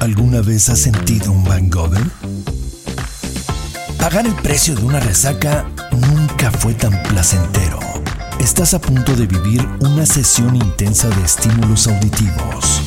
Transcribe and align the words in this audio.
¿Alguna 0.00 0.40
vez 0.40 0.70
has 0.70 0.78
sentido 0.78 1.30
un 1.30 1.44
hangover? 1.44 2.02
Pagar 3.98 4.26
el 4.26 4.34
precio 4.36 4.74
de 4.74 4.82
una 4.82 4.98
resaca 4.98 5.66
nunca 5.92 6.50
fue 6.50 6.72
tan 6.72 7.02
placentero. 7.02 7.78
Estás 8.38 8.72
a 8.72 8.80
punto 8.80 9.14
de 9.14 9.26
vivir 9.26 9.68
una 9.80 10.06
sesión 10.06 10.56
intensa 10.56 11.10
de 11.10 11.22
estímulos 11.22 11.86
auditivos 11.86 12.80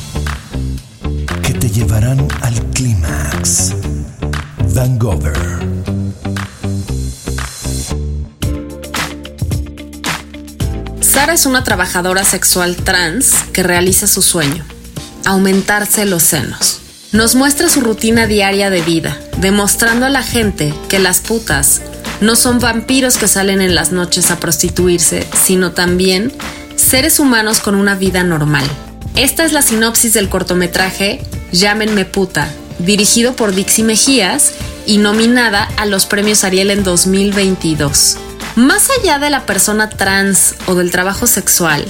que 1.44 1.54
te 1.54 1.70
llevarán 1.70 2.26
al 2.42 2.60
clímax. 2.72 3.74
Hangover. 4.74 5.38
Sara 11.00 11.32
es 11.34 11.46
una 11.46 11.62
trabajadora 11.62 12.24
sexual 12.24 12.74
trans 12.74 13.34
que 13.52 13.62
realiza 13.62 14.08
su 14.08 14.20
sueño, 14.20 14.64
aumentarse 15.24 16.06
los 16.06 16.24
senos. 16.24 16.80
Nos 17.14 17.36
muestra 17.36 17.68
su 17.68 17.80
rutina 17.80 18.26
diaria 18.26 18.70
de 18.70 18.82
vida, 18.82 19.16
demostrando 19.36 20.04
a 20.04 20.08
la 20.08 20.24
gente 20.24 20.74
que 20.88 20.98
las 20.98 21.20
putas 21.20 21.80
no 22.20 22.34
son 22.34 22.58
vampiros 22.58 23.18
que 23.18 23.28
salen 23.28 23.62
en 23.62 23.76
las 23.76 23.92
noches 23.92 24.32
a 24.32 24.40
prostituirse, 24.40 25.24
sino 25.32 25.70
también 25.70 26.32
seres 26.74 27.20
humanos 27.20 27.60
con 27.60 27.76
una 27.76 27.94
vida 27.94 28.24
normal. 28.24 28.64
Esta 29.14 29.44
es 29.44 29.52
la 29.52 29.62
sinopsis 29.62 30.12
del 30.12 30.28
cortometraje 30.28 31.20
Llámenme 31.52 32.04
puta, 32.04 32.48
dirigido 32.80 33.36
por 33.36 33.54
Dixie 33.54 33.84
Mejías 33.84 34.50
y 34.84 34.98
nominada 34.98 35.68
a 35.76 35.86
los 35.86 36.06
premios 36.06 36.42
Ariel 36.42 36.72
en 36.72 36.82
2022. 36.82 38.16
Más 38.56 38.88
allá 38.98 39.20
de 39.20 39.30
la 39.30 39.46
persona 39.46 39.88
trans 39.88 40.56
o 40.66 40.74
del 40.74 40.90
trabajo 40.90 41.28
sexual, 41.28 41.84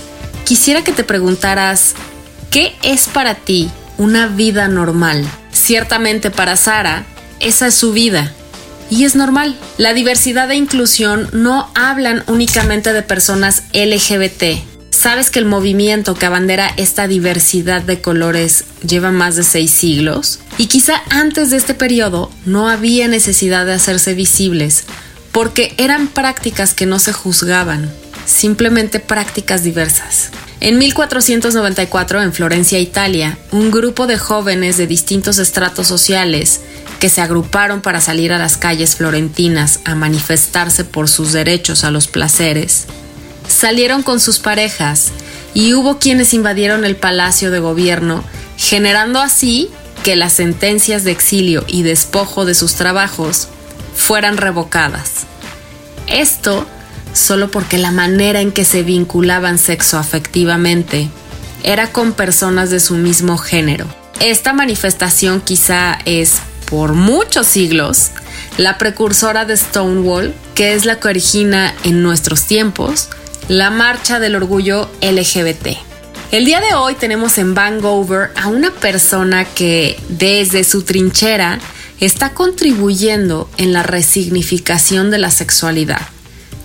quisiera 0.44 0.84
que 0.84 0.92
te 0.92 1.02
preguntaras, 1.02 1.94
¿qué 2.50 2.76
es 2.82 3.08
para 3.08 3.34
ti 3.36 3.70
una 3.98 4.26
vida 4.26 4.68
normal? 4.68 5.24
Ciertamente 5.52 6.30
para 6.30 6.56
Sara, 6.56 7.06
esa 7.40 7.68
es 7.68 7.74
su 7.74 7.92
vida. 7.92 8.32
Y 8.90 9.04
es 9.04 9.16
normal. 9.16 9.56
La 9.78 9.94
diversidad 9.94 10.50
e 10.50 10.56
inclusión 10.56 11.28
no 11.32 11.70
hablan 11.74 12.22
únicamente 12.26 12.92
de 12.92 13.02
personas 13.02 13.62
LGBT. 13.72 14.62
¿Sabes 14.90 15.30
que 15.30 15.38
el 15.38 15.44
movimiento 15.44 16.14
que 16.14 16.26
abandera 16.26 16.70
esta 16.76 17.08
diversidad 17.08 17.82
de 17.82 18.00
colores 18.00 18.64
lleva 18.86 19.10
más 19.10 19.36
de 19.36 19.42
seis 19.42 19.70
siglos? 19.70 20.38
Y 20.56 20.66
quizá 20.66 21.02
antes 21.10 21.50
de 21.50 21.56
este 21.56 21.74
periodo 21.74 22.30
no 22.46 22.68
había 22.68 23.08
necesidad 23.08 23.66
de 23.66 23.72
hacerse 23.72 24.14
visibles, 24.14 24.84
porque 25.32 25.74
eran 25.78 26.06
prácticas 26.06 26.74
que 26.74 26.86
no 26.86 27.00
se 27.00 27.12
juzgaban, 27.12 27.92
simplemente 28.26 29.00
prácticas 29.00 29.62
diversas. 29.62 30.30
En 30.60 30.78
1494, 30.78 32.22
en 32.22 32.32
Florencia, 32.32 32.78
Italia, 32.78 33.36
un 33.50 33.70
grupo 33.70 34.06
de 34.06 34.16
jóvenes 34.16 34.76
de 34.76 34.86
distintos 34.86 35.38
estratos 35.38 35.86
sociales 35.86 36.60
que 37.00 37.10
se 37.10 37.20
agruparon 37.20 37.82
para 37.82 38.00
salir 38.00 38.32
a 38.32 38.38
las 38.38 38.56
calles 38.56 38.96
florentinas 38.96 39.80
a 39.84 39.94
manifestarse 39.94 40.84
por 40.84 41.08
sus 41.08 41.32
derechos 41.32 41.84
a 41.84 41.90
los 41.90 42.08
placeres, 42.08 42.86
salieron 43.46 44.02
con 44.02 44.20
sus 44.20 44.38
parejas 44.38 45.08
y 45.52 45.74
hubo 45.74 45.98
quienes 45.98 46.32
invadieron 46.32 46.84
el 46.84 46.96
palacio 46.96 47.50
de 47.50 47.60
gobierno, 47.60 48.24
generando 48.56 49.20
así 49.20 49.70
que 50.02 50.16
las 50.16 50.32
sentencias 50.32 51.04
de 51.04 51.12
exilio 51.12 51.64
y 51.66 51.82
despojo 51.82 52.44
de 52.44 52.54
sus 52.54 52.74
trabajos 52.74 53.48
fueran 53.94 54.36
revocadas. 54.36 55.24
Esto 56.06 56.66
solo 57.14 57.50
porque 57.50 57.78
la 57.78 57.90
manera 57.90 58.42
en 58.42 58.52
que 58.52 58.66
se 58.66 58.82
vinculaban 58.82 59.56
sexoafectivamente 59.56 61.08
era 61.62 61.90
con 61.90 62.12
personas 62.12 62.68
de 62.68 62.80
su 62.80 62.94
mismo 62.94 63.38
género. 63.38 63.86
Esta 64.20 64.52
manifestación 64.52 65.40
quizá 65.40 65.98
es, 66.04 66.34
por 66.68 66.92
muchos 66.92 67.46
siglos, 67.46 68.10
la 68.58 68.76
precursora 68.76 69.44
de 69.46 69.56
Stonewall, 69.56 70.34
que 70.54 70.74
es 70.74 70.84
la 70.84 71.00
que 71.00 71.08
origina 71.08 71.74
en 71.84 72.02
nuestros 72.02 72.44
tiempos 72.44 73.08
la 73.48 73.70
marcha 73.70 74.20
del 74.20 74.36
orgullo 74.36 74.90
LGBT. 75.00 75.76
El 76.32 76.44
día 76.44 76.60
de 76.60 76.74
hoy 76.74 76.94
tenemos 76.94 77.38
en 77.38 77.54
Vancouver 77.54 78.30
a 78.34 78.48
una 78.48 78.70
persona 78.72 79.44
que 79.44 80.00
desde 80.08 80.64
su 80.64 80.82
trinchera 80.82 81.58
está 82.00 82.34
contribuyendo 82.34 83.48
en 83.56 83.72
la 83.72 83.82
resignificación 83.82 85.10
de 85.10 85.18
la 85.18 85.30
sexualidad. 85.30 86.13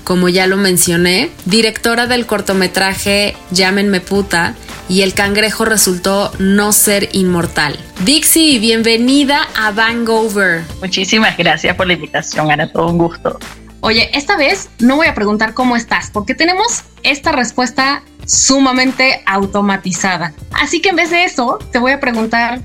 Como 0.09 0.27
ya 0.27 0.47
lo 0.47 0.57
mencioné, 0.57 1.29
directora 1.45 2.07
del 2.07 2.25
cortometraje 2.25 3.35
Llámenme 3.51 4.01
puta 4.01 4.55
y 4.87 5.03
el 5.03 5.13
cangrejo 5.13 5.65
resultó 5.65 6.31
no 6.39 6.71
ser 6.71 7.09
inmortal. 7.11 7.77
Dixie, 8.05 8.57
bienvenida 8.57 9.47
a 9.55 9.69
Vancouver. 9.69 10.63
Muchísimas 10.81 11.37
gracias 11.37 11.75
por 11.75 11.85
la 11.85 11.93
invitación, 11.93 12.49
Ana, 12.49 12.71
todo 12.71 12.87
un 12.87 12.97
gusto. 12.97 13.37
Oye, 13.81 14.09
esta 14.17 14.35
vez 14.35 14.71
no 14.79 14.95
voy 14.95 15.05
a 15.05 15.13
preguntar 15.13 15.53
cómo 15.53 15.75
estás, 15.75 16.09
porque 16.09 16.33
tenemos 16.33 16.85
esta 17.03 17.31
respuesta 17.31 18.01
sumamente 18.25 19.21
automatizada. 19.27 20.33
Así 20.53 20.81
que 20.81 20.89
en 20.89 20.95
vez 20.95 21.11
de 21.11 21.25
eso, 21.25 21.59
te 21.71 21.77
voy 21.77 21.91
a 21.91 21.99
preguntar 21.99 22.61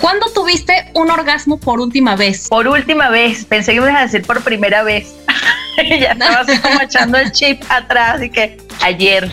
¿Cuándo 0.00 0.26
tuviste 0.34 0.90
un 0.94 1.10
orgasmo 1.10 1.58
por 1.58 1.80
última 1.80 2.14
vez? 2.14 2.48
Por 2.48 2.68
última 2.68 3.08
vez, 3.08 3.46
pensé 3.46 3.70
que 3.70 3.76
ibas 3.76 3.94
a 3.94 4.02
decir 4.02 4.22
por 4.26 4.42
primera 4.42 4.82
vez. 4.82 5.14
ya 6.00 6.12
estaba 6.12 6.40
así 6.40 6.58
como 6.58 6.80
echando 6.80 7.18
el 7.18 7.32
chip 7.32 7.62
atrás 7.68 8.22
y 8.22 8.30
que 8.30 8.58
ayer. 8.82 9.30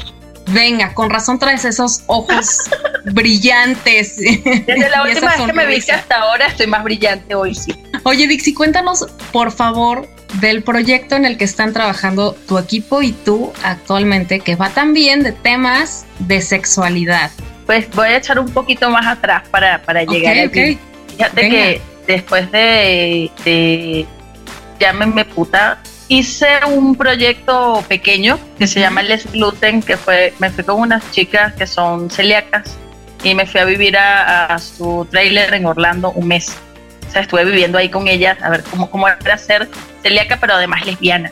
Venga, 0.47 0.93
con 0.93 1.09
razón 1.09 1.39
traes 1.39 1.65
esos 1.65 2.03
ojos 2.07 2.69
brillantes. 3.05 4.17
Desde 4.17 4.89
la 4.89 5.03
última 5.07 5.31
vez 5.31 5.41
que 5.45 5.53
me 5.53 5.65
viste 5.65 5.91
hasta 5.91 6.17
ahora 6.17 6.47
estoy 6.47 6.67
más 6.67 6.83
brillante 6.83 7.35
hoy, 7.35 7.55
sí. 7.55 7.73
Oye, 8.03 8.27
Dixie, 8.27 8.53
cuéntanos, 8.53 9.05
por 9.31 9.51
favor, 9.51 10.09
del 10.39 10.63
proyecto 10.63 11.15
en 11.15 11.25
el 11.25 11.37
que 11.37 11.45
están 11.45 11.73
trabajando 11.73 12.33
tu 12.47 12.57
equipo 12.57 13.01
y 13.01 13.11
tú 13.11 13.53
actualmente, 13.63 14.39
que 14.39 14.55
va 14.55 14.69
también 14.69 15.23
de 15.23 15.31
temas 15.31 16.05
de 16.19 16.41
sexualidad 16.41 17.31
pues 17.71 17.89
voy 17.91 18.09
a 18.09 18.17
echar 18.17 18.37
un 18.37 18.49
poquito 18.49 18.89
más 18.89 19.07
atrás 19.07 19.43
para, 19.49 19.81
para 19.81 20.03
llegar 20.03 20.37
aquí. 20.37 20.77
Fíjate 21.07 21.49
que 21.49 21.81
después 22.05 22.51
de, 22.51 23.31
de 23.45 24.05
Llámenme 24.77 25.23
puta, 25.23 25.81
hice 26.11 26.59
un 26.67 26.93
proyecto 26.95 27.85
pequeño 27.87 28.37
que 28.59 28.67
se 28.67 28.81
llama 28.81 29.01
Les 29.01 29.31
Gluten, 29.31 29.81
que 29.81 29.95
fue, 29.95 30.33
me 30.39 30.49
fui 30.49 30.65
con 30.65 30.81
unas 30.81 31.09
chicas 31.11 31.53
que 31.53 31.65
son 31.65 32.09
celíacas 32.09 32.75
y 33.23 33.33
me 33.33 33.45
fui 33.45 33.61
a 33.61 33.65
vivir 33.65 33.95
a, 33.97 34.59
su 34.59 35.07
trailer 35.09 35.53
en 35.53 35.65
Orlando 35.65 36.11
un 36.11 36.27
mes. 36.27 36.57
O 37.07 37.11
sea, 37.11 37.21
estuve 37.21 37.45
viviendo 37.45 37.77
ahí 37.77 37.87
con 37.87 38.09
ellas 38.09 38.37
a 38.41 38.49
ver 38.49 38.61
cómo, 38.63 38.91
cómo 38.91 39.07
era 39.07 39.37
ser 39.37 39.69
celíaca, 40.03 40.37
pero 40.41 40.55
además 40.55 40.85
lesbiana. 40.85 41.31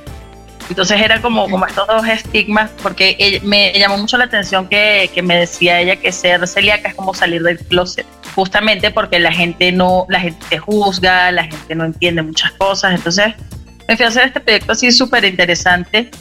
Entonces 0.70 1.02
era 1.02 1.20
como, 1.20 1.50
como 1.50 1.66
estos 1.66 1.86
dos 1.86 2.08
estigmas, 2.08 2.72
porque 2.82 3.42
me 3.44 3.74
llamó 3.78 3.98
mucho 3.98 4.18
la 4.18 4.26
atención 4.26 4.70
que, 4.70 5.12
que, 5.14 5.22
me 5.22 5.36
decía 5.36 5.82
ella 5.82 5.98
que 5.98 6.14
ser 6.14 6.48
celíaca 6.48 6.88
es 6.88 6.96
como 6.96 7.14
salir 7.14 7.44
del 7.44 7.60
closet, 7.60 8.06
justamente 8.34 8.92
porque 8.92 9.20
la 9.20 9.34
gente 9.34 9.74
no, 9.74 10.06
la 10.08 10.22
gente 10.22 10.46
te 10.50 10.58
juzga, 10.58 11.34
la 11.34 11.44
gente 11.44 11.76
no 11.76 11.84
entiende 11.84 12.22
muchas 12.22 12.54
cosas. 12.54 12.94
Entonces 12.94 13.34
me 13.90 13.98
fui 13.98 14.06
a 14.06 14.10
hacer 14.10 14.28
este 14.28 14.40
proyecto 14.40 14.72
así 14.72 14.92
súper 14.92 15.26
interesante 15.26 16.12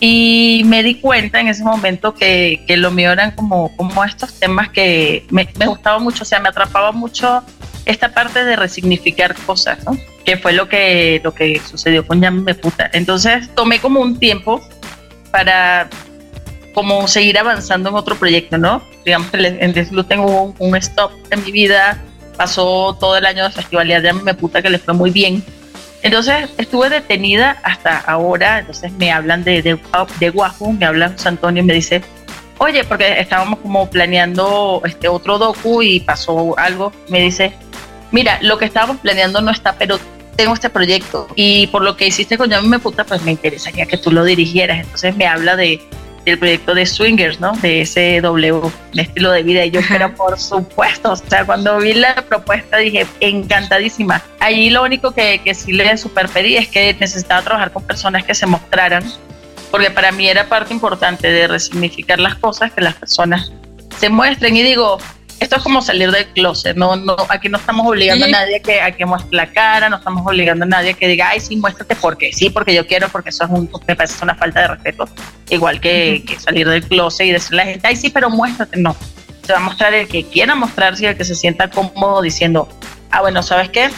y 0.00 0.62
me 0.64 0.82
di 0.82 0.94
cuenta 0.94 1.38
en 1.38 1.48
ese 1.48 1.62
momento 1.62 2.14
que, 2.14 2.64
que, 2.66 2.78
lo 2.78 2.90
mío 2.90 3.12
eran 3.12 3.32
como, 3.32 3.76
como 3.76 4.02
estos 4.02 4.40
temas 4.40 4.70
que 4.70 5.26
me, 5.28 5.46
me 5.58 5.66
gustaba 5.66 5.98
mucho, 5.98 6.22
o 6.22 6.24
sea, 6.24 6.40
me 6.40 6.48
atrapaba 6.48 6.92
mucho 6.92 7.44
esta 7.84 8.14
parte 8.14 8.42
de 8.42 8.56
resignificar 8.56 9.34
cosas, 9.44 9.84
¿no? 9.84 9.98
Que 10.24 10.38
fue 10.38 10.54
lo 10.54 10.66
que, 10.70 11.20
lo 11.22 11.34
que 11.34 11.60
sucedió 11.60 12.06
con 12.06 12.22
Llámame 12.22 12.54
Puta. 12.54 12.88
Entonces 12.94 13.54
tomé 13.54 13.80
como 13.80 14.00
un 14.00 14.18
tiempo 14.18 14.62
para 15.30 15.90
como 16.72 17.06
seguir 17.06 17.38
avanzando 17.38 17.90
en 17.90 17.96
otro 17.96 18.16
proyecto, 18.16 18.56
¿no? 18.56 18.82
Digamos 19.04 19.28
en 19.34 19.72
Deslu 19.74 20.04
tengo 20.04 20.44
un, 20.44 20.54
un, 20.58 20.74
stop 20.76 21.12
en 21.30 21.44
mi 21.44 21.52
vida, 21.52 22.02
pasó 22.38 22.96
todo 22.98 23.18
el 23.18 23.26
año 23.26 23.44
de 23.44 23.50
festivalidad 23.50 24.02
Llámame 24.02 24.32
Puta 24.32 24.62
que 24.62 24.70
le 24.70 24.78
fue 24.78 24.94
muy 24.94 25.10
bien. 25.10 25.44
Entonces 26.02 26.50
estuve 26.56 26.88
detenida 26.88 27.58
hasta 27.62 27.98
ahora, 27.98 28.60
entonces 28.60 28.92
me 28.92 29.12
hablan 29.12 29.44
de, 29.44 29.62
de, 29.62 29.78
me 30.78 30.86
habla 30.86 31.10
José 31.10 31.28
Antonio 31.28 31.62
y 31.62 31.66
me 31.66 31.74
dice, 31.74 32.02
oye, 32.58 32.84
porque 32.84 33.20
estábamos 33.20 33.58
como 33.60 33.88
planeando 33.90 34.82
este 34.84 35.08
otro 35.08 35.38
docu 35.38 35.82
y 35.82 36.00
pasó 36.00 36.58
algo, 36.58 36.92
me 37.08 37.20
dice, 37.20 37.52
mira, 38.12 38.38
lo 38.40 38.58
que 38.58 38.64
estábamos 38.64 38.98
planeando 38.98 39.40
no 39.40 39.50
está, 39.50 39.74
pero 39.74 39.98
tengo 40.36 40.54
este 40.54 40.70
proyecto 40.70 41.28
y 41.34 41.66
por 41.66 41.82
lo 41.82 41.96
que 41.96 42.06
hiciste 42.06 42.38
con 42.38 42.48
Llámame 42.48 42.78
Puta, 42.78 43.04
pues 43.04 43.22
me 43.22 43.32
interesaría 43.32 43.84
que 43.84 43.98
tú 43.98 44.10
lo 44.10 44.24
dirigieras. 44.24 44.80
Entonces 44.80 45.14
me 45.16 45.26
habla 45.26 45.54
de, 45.56 45.80
del 46.24 46.38
proyecto 46.38 46.74
de 46.74 46.86
Swingers, 46.86 47.40
¿no? 47.40 47.52
De 47.56 47.82
ese 47.82 48.20
W, 48.20 48.60
de 48.92 49.02
estilo 49.02 49.30
de 49.30 49.42
vida. 49.42 49.64
Y 49.64 49.70
yo, 49.70 49.80
pero 49.88 50.14
por 50.14 50.38
supuesto, 50.38 51.12
o 51.12 51.16
sea, 51.16 51.44
cuando 51.44 51.78
vi 51.78 51.94
la 51.94 52.14
propuesta 52.14 52.78
dije, 52.78 53.06
encantadísima. 53.20 54.22
Allí 54.40 54.70
lo 54.70 54.82
único 54.82 55.12
que, 55.12 55.40
que 55.42 55.54
sí 55.54 55.72
le 55.72 55.96
super 55.96 56.28
pedí 56.28 56.56
es 56.56 56.68
que 56.68 56.94
necesitaba 56.98 57.42
trabajar 57.42 57.72
con 57.72 57.82
personas 57.84 58.24
que 58.24 58.34
se 58.34 58.46
mostraran, 58.46 59.04
porque 59.70 59.90
para 59.90 60.12
mí 60.12 60.28
era 60.28 60.48
parte 60.48 60.74
importante 60.74 61.30
de 61.30 61.46
resignificar 61.48 62.18
las 62.18 62.34
cosas, 62.36 62.72
que 62.72 62.80
las 62.80 62.94
personas 62.94 63.52
se 63.98 64.08
muestren. 64.08 64.56
Y 64.56 64.62
digo, 64.62 64.98
esto 65.40 65.56
es 65.56 65.62
como 65.62 65.80
salir 65.80 66.10
del 66.10 66.26
closet, 66.26 66.76
no, 66.76 66.96
no, 66.96 67.16
aquí 67.30 67.48
no 67.48 67.56
estamos 67.56 67.86
obligando 67.86 68.26
a 68.26 68.28
nadie 68.28 68.60
que, 68.60 68.80
a 68.82 68.92
que 68.92 69.06
muestre 69.06 69.34
la 69.34 69.46
cara, 69.46 69.88
no 69.88 69.96
estamos 69.96 70.22
obligando 70.26 70.64
a 70.64 70.68
nadie 70.68 70.92
que 70.92 71.08
diga, 71.08 71.30
ay, 71.30 71.40
sí, 71.40 71.56
muéstrate 71.56 71.96
porque 71.96 72.30
sí, 72.34 72.50
porque 72.50 72.74
yo 72.74 72.86
quiero, 72.86 73.08
porque 73.08 73.30
eso 73.30 73.44
es 73.44 73.50
un, 73.50 73.70
me 73.88 73.96
parece 73.96 74.22
una 74.22 74.34
falta 74.34 74.60
de 74.60 74.68
respeto, 74.68 75.08
igual 75.48 75.80
que, 75.80 76.22
que 76.26 76.38
salir 76.38 76.68
del 76.68 76.86
closet 76.86 77.26
y 77.26 77.32
decirle 77.32 77.62
a 77.62 77.64
la 77.64 77.70
gente, 77.70 77.88
ay, 77.88 77.96
sí, 77.96 78.10
pero 78.10 78.28
muéstrate, 78.28 78.78
no, 78.78 78.94
se 79.42 79.54
va 79.54 79.60
a 79.60 79.62
mostrar 79.62 79.94
el 79.94 80.08
que 80.08 80.24
quiera 80.24 80.54
mostrarse 80.54 81.04
y 81.04 81.06
el 81.06 81.16
que 81.16 81.24
se 81.24 81.34
sienta 81.34 81.70
cómodo 81.70 82.20
diciendo, 82.20 82.68
ah, 83.10 83.22
bueno, 83.22 83.42
¿sabes 83.42 83.70
qué? 83.70 83.88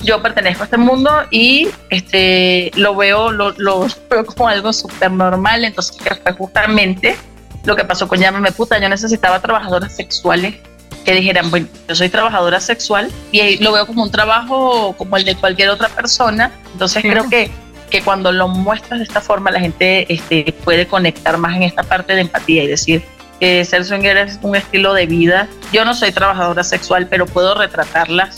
Yo 0.00 0.22
pertenezco 0.22 0.62
a 0.62 0.66
este 0.66 0.76
mundo 0.76 1.10
y 1.32 1.68
este 1.90 2.70
lo 2.76 2.94
veo, 2.94 3.32
lo, 3.32 3.50
lo 3.56 3.88
veo 4.10 4.24
como 4.24 4.46
algo 4.46 4.72
súper 4.72 5.10
normal, 5.10 5.64
entonces 5.64 5.96
que 5.96 6.14
fue 6.14 6.32
justamente 6.34 7.16
lo 7.64 7.74
que 7.74 7.82
pasó 7.84 8.06
con 8.06 8.20
Llámame 8.20 8.52
Puta, 8.52 8.78
yo 8.78 8.88
necesitaba 8.88 9.40
trabajadoras 9.40 9.96
sexuales 9.96 10.54
que 11.04 11.12
dijeran, 11.12 11.50
bueno, 11.50 11.68
yo 11.88 11.94
soy 11.94 12.08
trabajadora 12.08 12.60
sexual 12.60 13.10
y 13.30 13.62
lo 13.62 13.72
veo 13.72 13.86
como 13.86 14.02
un 14.02 14.10
trabajo 14.10 14.94
como 14.96 15.16
el 15.16 15.24
de 15.24 15.34
cualquier 15.36 15.68
otra 15.68 15.88
persona. 15.88 16.50
Entonces 16.72 17.02
creo 17.02 17.28
que, 17.28 17.50
que 17.90 18.02
cuando 18.02 18.32
lo 18.32 18.48
muestras 18.48 19.00
de 19.00 19.04
esta 19.04 19.20
forma 19.20 19.50
la 19.50 19.60
gente 19.60 20.12
este, 20.12 20.54
puede 20.64 20.86
conectar 20.86 21.36
más 21.36 21.56
en 21.56 21.64
esta 21.64 21.82
parte 21.82 22.14
de 22.14 22.22
empatía 22.22 22.64
y 22.64 22.68
decir 22.68 23.02
que 23.38 23.64
ser 23.64 23.84
swinger 23.84 24.16
es 24.16 24.38
un 24.42 24.56
estilo 24.56 24.94
de 24.94 25.06
vida. 25.06 25.48
Yo 25.72 25.84
no 25.84 25.94
soy 25.94 26.12
trabajadora 26.12 26.64
sexual, 26.64 27.06
pero 27.08 27.26
puedo 27.26 27.54
retratarlas 27.54 28.36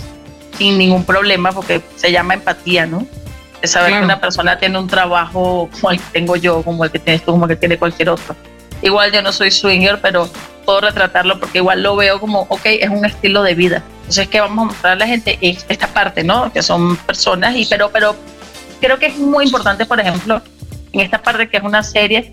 sin 0.58 0.78
ningún 0.78 1.04
problema 1.04 1.52
porque 1.52 1.82
se 1.96 2.10
llama 2.10 2.34
empatía, 2.34 2.86
¿no? 2.86 3.06
De 3.62 3.68
saber 3.68 3.92
que 3.92 4.00
una 4.00 4.20
persona 4.20 4.58
tiene 4.58 4.78
un 4.78 4.86
trabajo 4.86 5.68
como 5.72 5.90
el 5.90 5.98
que 5.98 6.06
tengo 6.12 6.36
yo, 6.36 6.62
como 6.62 6.84
el 6.84 6.90
que 6.90 6.98
tienes 6.98 7.22
tú, 7.22 7.32
como 7.32 7.44
el 7.44 7.50
que 7.50 7.56
tiene 7.56 7.78
cualquier 7.78 8.10
otro. 8.10 8.34
Igual 8.82 9.12
yo 9.12 9.22
no 9.22 9.32
soy 9.32 9.50
swinger, 9.50 10.00
pero 10.00 10.28
puedo 10.66 10.82
retratarlo 10.82 11.40
porque 11.40 11.58
igual 11.58 11.82
lo 11.82 11.96
veo 11.96 12.20
como, 12.20 12.40
ok, 12.50 12.60
es 12.64 12.90
un 12.90 13.06
estilo 13.06 13.42
de 13.42 13.54
vida. 13.54 13.82
Entonces, 14.00 14.28
que 14.28 14.40
vamos 14.40 14.62
a 14.62 14.66
mostrar 14.66 14.92
a 14.92 14.96
la 14.96 15.06
gente 15.06 15.38
esta 15.40 15.86
parte, 15.86 16.22
¿no? 16.22 16.52
Que 16.52 16.62
son 16.62 16.96
personas, 16.96 17.56
y 17.56 17.64
pero, 17.64 17.90
pero 17.90 18.14
creo 18.80 18.98
que 18.98 19.06
es 19.06 19.16
muy 19.16 19.46
importante, 19.46 19.86
por 19.86 19.98
ejemplo, 19.98 20.42
en 20.92 21.00
esta 21.00 21.22
parte 21.22 21.48
que 21.48 21.56
es 21.56 21.62
una 21.62 21.82
serie, 21.82 22.30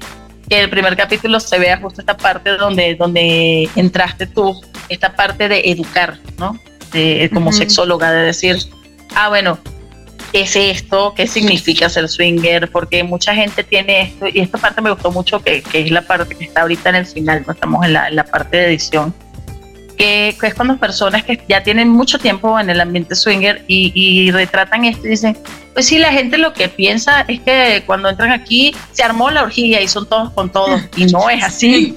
que 0.49 0.59
el 0.59 0.69
primer 0.69 0.97
capítulo 0.97 1.39
se 1.39 1.57
vea 1.57 1.77
justo 1.77 2.01
esta 2.01 2.17
parte 2.17 2.57
donde, 2.57 2.95
donde 2.95 3.69
entraste 3.75 4.27
tú, 4.27 4.61
esta 4.89 5.15
parte 5.15 5.47
de 5.47 5.61
educar, 5.65 6.17
¿no? 6.37 6.59
De, 6.91 7.29
como 7.33 7.51
sexóloga, 7.51 8.11
de 8.11 8.25
decir, 8.25 8.57
ah, 9.15 9.29
bueno, 9.29 9.57
qué 10.33 10.41
es 10.41 10.55
esto, 10.55 11.13
qué 11.15 11.27
significa 11.27 11.87
ser 11.89 12.09
swinger, 12.09 12.69
porque 12.71 13.03
mucha 13.03 13.35
gente 13.35 13.63
tiene 13.63 14.01
esto, 14.01 14.25
y 14.27 14.39
esta 14.39 14.57
parte 14.57 14.81
me 14.81 14.89
gustó 14.89 15.11
mucho, 15.11 15.39
que, 15.39 15.61
que 15.61 15.81
es 15.81 15.91
la 15.91 16.01
parte 16.01 16.35
que 16.35 16.45
está 16.45 16.63
ahorita 16.63 16.89
en 16.89 16.95
el 16.95 17.05
final, 17.05 17.43
no 17.45 17.53
estamos 17.53 17.85
en 17.85 17.93
la, 17.93 18.07
en 18.07 18.15
la 18.15 18.23
parte 18.23 18.57
de 18.57 18.65
edición, 18.65 19.13
que, 19.95 20.35
que, 20.41 20.47
es 20.47 20.55
cuando 20.55 20.75
personas 20.77 21.23
que 21.23 21.39
ya 21.47 21.61
tienen 21.61 21.87
mucho 21.87 22.17
tiempo 22.17 22.59
en 22.59 22.71
el 22.71 22.81
ambiente 22.81 23.13
swinger 23.13 23.63
y, 23.67 23.91
y, 23.93 24.31
retratan 24.31 24.85
esto 24.85 25.05
y 25.05 25.11
dicen, 25.11 25.37
pues 25.71 25.85
sí, 25.85 25.99
la 25.99 26.11
gente 26.11 26.39
lo 26.39 26.51
que 26.51 26.67
piensa 26.67 27.21
es 27.27 27.39
que 27.41 27.83
cuando 27.85 28.09
entran 28.09 28.31
aquí 28.31 28.75
se 28.91 29.03
armó 29.03 29.29
la 29.29 29.43
orgía 29.43 29.81
y 29.81 29.87
son 29.87 30.09
todos 30.09 30.31
con 30.31 30.51
todos, 30.51 30.81
y 30.97 31.05
no 31.05 31.29
es 31.29 31.43
así. 31.43 31.95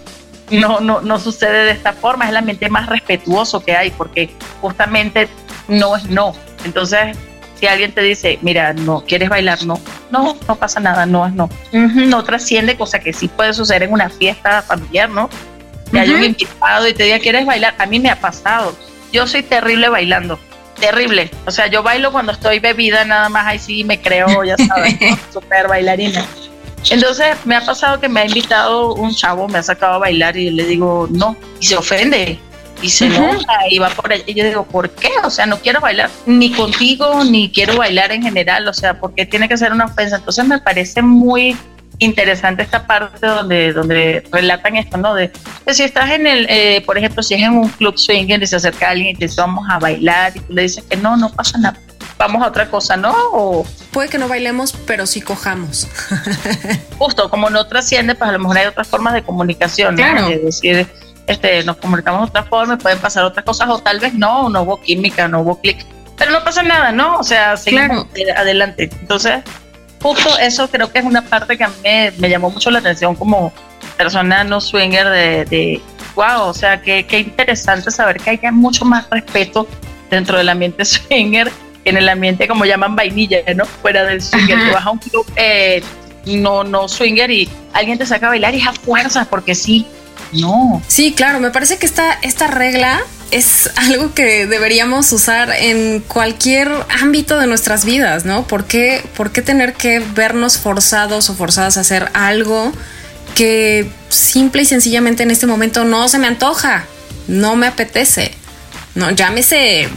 No, 0.51 0.79
no, 0.79 1.01
no 1.01 1.19
sucede 1.19 1.65
de 1.65 1.71
esta 1.73 1.93
forma, 1.93 2.27
es 2.27 2.31
el 2.31 2.37
ambiente 2.37 2.69
más 2.69 2.87
respetuoso 2.87 3.65
que 3.65 3.75
hay, 3.75 3.91
porque 3.91 4.31
justamente 4.61 5.27
no 5.69 5.97
es 5.97 6.05
no. 6.05 6.35
Entonces, 6.65 7.17
si 7.59 7.67
alguien 7.67 7.93
te 7.93 8.03
dice, 8.03 8.39
mira, 8.43 8.73
no 8.73 9.03
quieres 9.03 9.29
bailar, 9.29 9.65
no, 9.65 9.81
no, 10.11 10.37
no 10.47 10.57
pasa 10.57 10.81
nada, 10.81 11.07
no 11.07 11.27
es 11.27 11.33
no. 11.33 11.49
no 11.73 12.25
trasciende, 12.25 12.77
cosa 12.77 12.99
que 12.99 13.13
sí 13.13 13.29
puede 13.29 13.55
suceder 13.55 13.85
en 13.85 13.93
una 13.93 14.11
fiesta 14.11 14.63
familiar, 14.63 15.09
¿no? 15.09 15.31
Que 15.91 16.01
hay 16.01 16.11
un 16.11 16.25
invitado 16.25 16.87
y 16.89 16.95
te 16.95 17.05
diga, 17.05 17.19
¿quieres 17.19 17.47
bailar? 17.47 17.75
A 17.79 17.87
mí 17.87 18.01
me 18.01 18.11
ha 18.11 18.21
pasado. 18.21 18.77
Yo 19.13 19.27
soy 19.27 19.43
terrible 19.43 19.89
bailando, 19.89 20.39
terrible. 20.81 21.31
O 21.47 21.51
sea, 21.51 21.69
yo 21.69 21.83
bailo 21.83 22.13
cuando 22.13 22.33
estoy 22.33 22.59
bebida, 22.59 23.05
nada 23.05 23.29
más 23.29 23.47
ahí 23.47 23.59
sí 23.59 23.85
me 23.85 24.01
creo, 24.01 24.45
ya 24.45 24.57
sabes, 24.57 24.97
súper 25.33 25.69
bailarina. 25.69 26.27
Entonces 26.91 27.37
me 27.45 27.57
ha 27.57 27.65
pasado 27.65 28.01
que 28.01 28.09
me 28.09 28.21
ha 28.21 28.27
invitado 28.27 28.95
un 28.95 29.15
chavo, 29.15 29.49
me 29.49 29.59
ha 29.59 29.63
sacado 29.63 29.95
a 29.95 29.99
bailar 29.99 30.37
y 30.37 30.51
le 30.51 30.65
digo, 30.65 31.09
no, 31.11 31.37
y 31.61 31.67
se 31.67 31.77
ofende 31.77 32.39
y 32.87 32.89
se 32.89 33.07
enoja 33.07 33.69
y 33.69 33.79
va 33.81 33.91
por 33.91 34.13
allá. 34.13 34.23
Y 34.27 34.35
yo 34.35 34.45
digo, 34.45 34.65
¿por 34.65 34.91
qué? 34.91 35.11
O 35.25 35.31
sea, 35.31 35.45
no 35.45 35.59
quiero 35.59 35.81
bailar 35.81 36.09
ni 36.25 36.53
contigo, 36.53 37.25
ni 37.25 37.51
quiero 37.51 37.77
bailar 37.77 38.13
en 38.13 38.23
general. 38.23 38.69
O 38.69 38.73
sea, 38.73 39.01
¿por 39.01 39.13
qué 39.13 39.27
tiene 39.27 39.49
que 39.49 39.57
ser 39.57 39.73
una 39.73 39.87
ofensa? 39.87 40.17
Entonces 40.17 40.45
me 40.47 40.61
parece 40.61 41.03
muy 41.03 41.57
interesante 41.99 42.63
esta 42.63 42.87
parte 42.87 43.27
donde, 43.27 43.73
donde 43.73 44.23
relatan 44.31 44.77
esto, 44.77 44.99
¿no? 44.99 45.15
De, 45.15 45.33
si 45.73 45.83
estás 45.83 46.11
en 46.11 46.29
el, 46.29 46.47
eh, 46.49 46.83
por 46.87 46.97
ejemplo, 46.97 47.23
si 47.25 47.35
es 47.35 47.43
en 47.43 47.55
un 47.55 47.69
club 47.71 47.99
swinger 47.99 48.41
y 48.41 48.47
se 48.47 48.57
acerca 48.57 48.91
alguien 48.91 49.09
y 49.09 49.15
te 49.15 49.27
dice 49.27 49.41
vamos 49.41 49.67
a 49.69 49.79
bailar 49.79 50.37
y 50.37 50.41
tú 50.41 50.53
le 50.53 50.63
dices 50.63 50.85
que 50.89 50.97
no, 50.97 51.17
no 51.17 51.33
pasa 51.33 51.59
nada. 51.59 51.79
Vamos 52.19 52.43
a 52.43 52.47
otra 52.47 52.71
cosa, 52.71 52.97
¿no? 52.97 53.13
O, 53.33 53.67
Puede 53.91 54.09
que 54.09 54.19
no 54.19 54.29
bailemos, 54.29 54.75
pero 54.87 55.07
sí 55.07 55.21
cojamos. 55.21 55.89
Justo, 56.99 57.29
como 57.31 57.51
no 57.51 57.67
trasciende, 57.67 58.15
pues 58.15 58.31
a 58.31 58.33
lo 58.33 58.39
mejor 58.39 58.59
hay 58.59 58.67
otras 58.67 58.87
formas 58.87 59.13
de 59.13 59.23
comunicación, 59.23 59.97
claro. 59.97 60.29
De 60.29 60.39
decir, 60.39 60.87
este, 61.27 61.65
nos 61.65 61.77
comunicamos 61.77 62.21
de 62.21 62.27
otra 62.29 62.43
forma, 62.45 62.79
pueden 62.79 62.99
pasar 62.99 63.25
otras 63.25 63.45
cosas, 63.45 63.69
o 63.69 63.79
tal 63.79 64.01
vez 64.01 64.15
no, 64.15 64.49
no 64.49 64.63
hubo 64.63 64.81
química, 64.81 65.29
no 65.29 65.41
hubo 65.41 65.61
clic, 65.61 65.85
pero 66.17 66.31
no 66.31 66.43
pasa 66.45 66.63
nada, 66.63 66.93
¿no? 66.93 67.19
O 67.19 67.25
sea, 67.25 67.57
seguimos 67.57 68.07
adelante. 68.37 68.91
Entonces, 69.01 69.43
justo 70.01 70.39
eso 70.39 70.69
creo 70.69 70.91
que 70.91 71.01
es 71.01 71.05
una 71.05 71.23
parte 71.23 71.57
que 71.57 71.65
a 71.65 71.69
mí 71.69 71.75
me, 72.19 72.29
llamó 72.29 72.51
mucho 72.51 72.71
la 72.71 72.79
atención 72.79 73.15
como 73.15 73.53
persona 73.97 74.45
no 74.45 74.61
swinger 74.61 75.09
de, 75.09 75.45
de 75.47 75.83
wow, 76.15 76.43
o 76.49 76.55
sea, 76.55 76.81
qué, 76.81 77.07
qué 77.07 77.21
interesante 77.21 77.91
saber 77.91 78.19
que 78.19 78.31
hay 78.31 78.53
mucho 78.53 78.85
más 78.85 79.09
respeto 79.11 79.67
dentro 80.11 80.39
del 80.39 80.49
ambiente 80.49 80.85
swinger 80.85 81.51
que 81.85 81.91
en 81.91 81.97
el 81.99 82.09
ambiente 82.09 82.49
como 82.49 82.65
llaman 82.65 82.97
vainilla, 82.97 83.39
¿no? 83.55 83.65
Fuera 83.65 84.05
del 84.05 84.23
swinger, 84.23 84.59
Ajá. 84.59 84.73
vas 84.73 84.87
a 84.87 84.91
un 84.91 84.99
club 84.99 85.27
eh, 85.37 85.83
no, 86.25 86.65
no 86.65 86.89
swinger 86.89 87.31
y 87.31 87.49
alguien 87.73 87.99
te 87.99 88.07
saca 88.07 88.27
a 88.27 88.31
bailar 88.31 88.55
y 88.55 88.59
es 88.59 88.67
a 88.67 88.73
fuerzas 88.73 89.27
porque 89.29 89.55
sí, 89.55 89.87
no. 90.41 90.83
Sí, 90.89 91.13
claro, 91.13 91.41
me 91.41 91.51
parece 91.51 91.79
que 91.79 91.87
esta, 91.87 92.19
esta 92.23 92.47
regla 92.47 93.01
es 93.31 93.71
algo 93.77 94.15
que 94.15 94.47
deberíamos 94.47 95.11
usar 95.13 95.51
en 95.51 96.01
cualquier 96.01 96.71
ámbito 97.01 97.39
de 97.39 97.47
nuestras 97.47 97.85
vidas, 97.85 98.25
¿no? 98.25 98.47
¿Por 98.47 98.67
qué, 98.67 99.05
¿Por 99.17 99.33
qué 99.33 99.43
tener 99.43 99.75
que 99.75 99.99
vernos 99.99 100.59
forzados 100.59 101.29
o 101.31 101.35
forzadas 101.35 101.77
a 101.77 101.81
hacer 101.81 102.11
algo 102.15 102.73
que 103.35 103.91
simple 104.09 104.63
y 104.63 104.67
sencillamente 104.67 105.23
en 105.23 105.31
este 105.31 105.47
momento 105.47 105.85
no 105.85 106.09
se 106.09 106.19
me 106.19 106.27
antoja, 106.27 106.85
no 107.27 107.57
me 107.57 107.67
apetece? 107.67 108.33
No, 108.95 109.11
llámese 109.11 109.89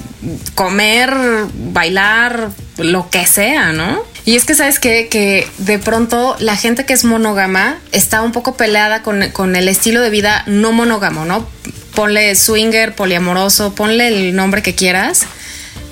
comer, 0.56 1.14
bailar, 1.54 2.50
lo 2.78 3.10
que 3.10 3.26
sea, 3.26 3.72
¿no? 3.72 4.04
Y 4.30 4.36
es 4.36 4.46
que 4.46 4.54
sabes 4.54 4.78
qué? 4.78 5.08
que 5.08 5.48
de 5.58 5.80
pronto 5.80 6.36
la 6.38 6.56
gente 6.56 6.86
que 6.86 6.94
es 6.94 7.04
monógama 7.04 7.80
está 7.92 8.22
un 8.22 8.32
poco 8.32 8.56
peleada 8.56 9.02
con, 9.02 9.28
con 9.32 9.56
el 9.56 9.68
estilo 9.68 10.02
de 10.02 10.12
vida 10.12 10.44
no 10.46 10.72
monógamo, 10.72 11.26
¿no? 11.26 11.50
Ponle 11.96 12.36
swinger, 12.36 12.94
poliamoroso, 12.94 13.74
ponle 13.74 14.08
el 14.08 14.36
nombre 14.36 14.62
que 14.62 14.76
quieras. 14.76 15.24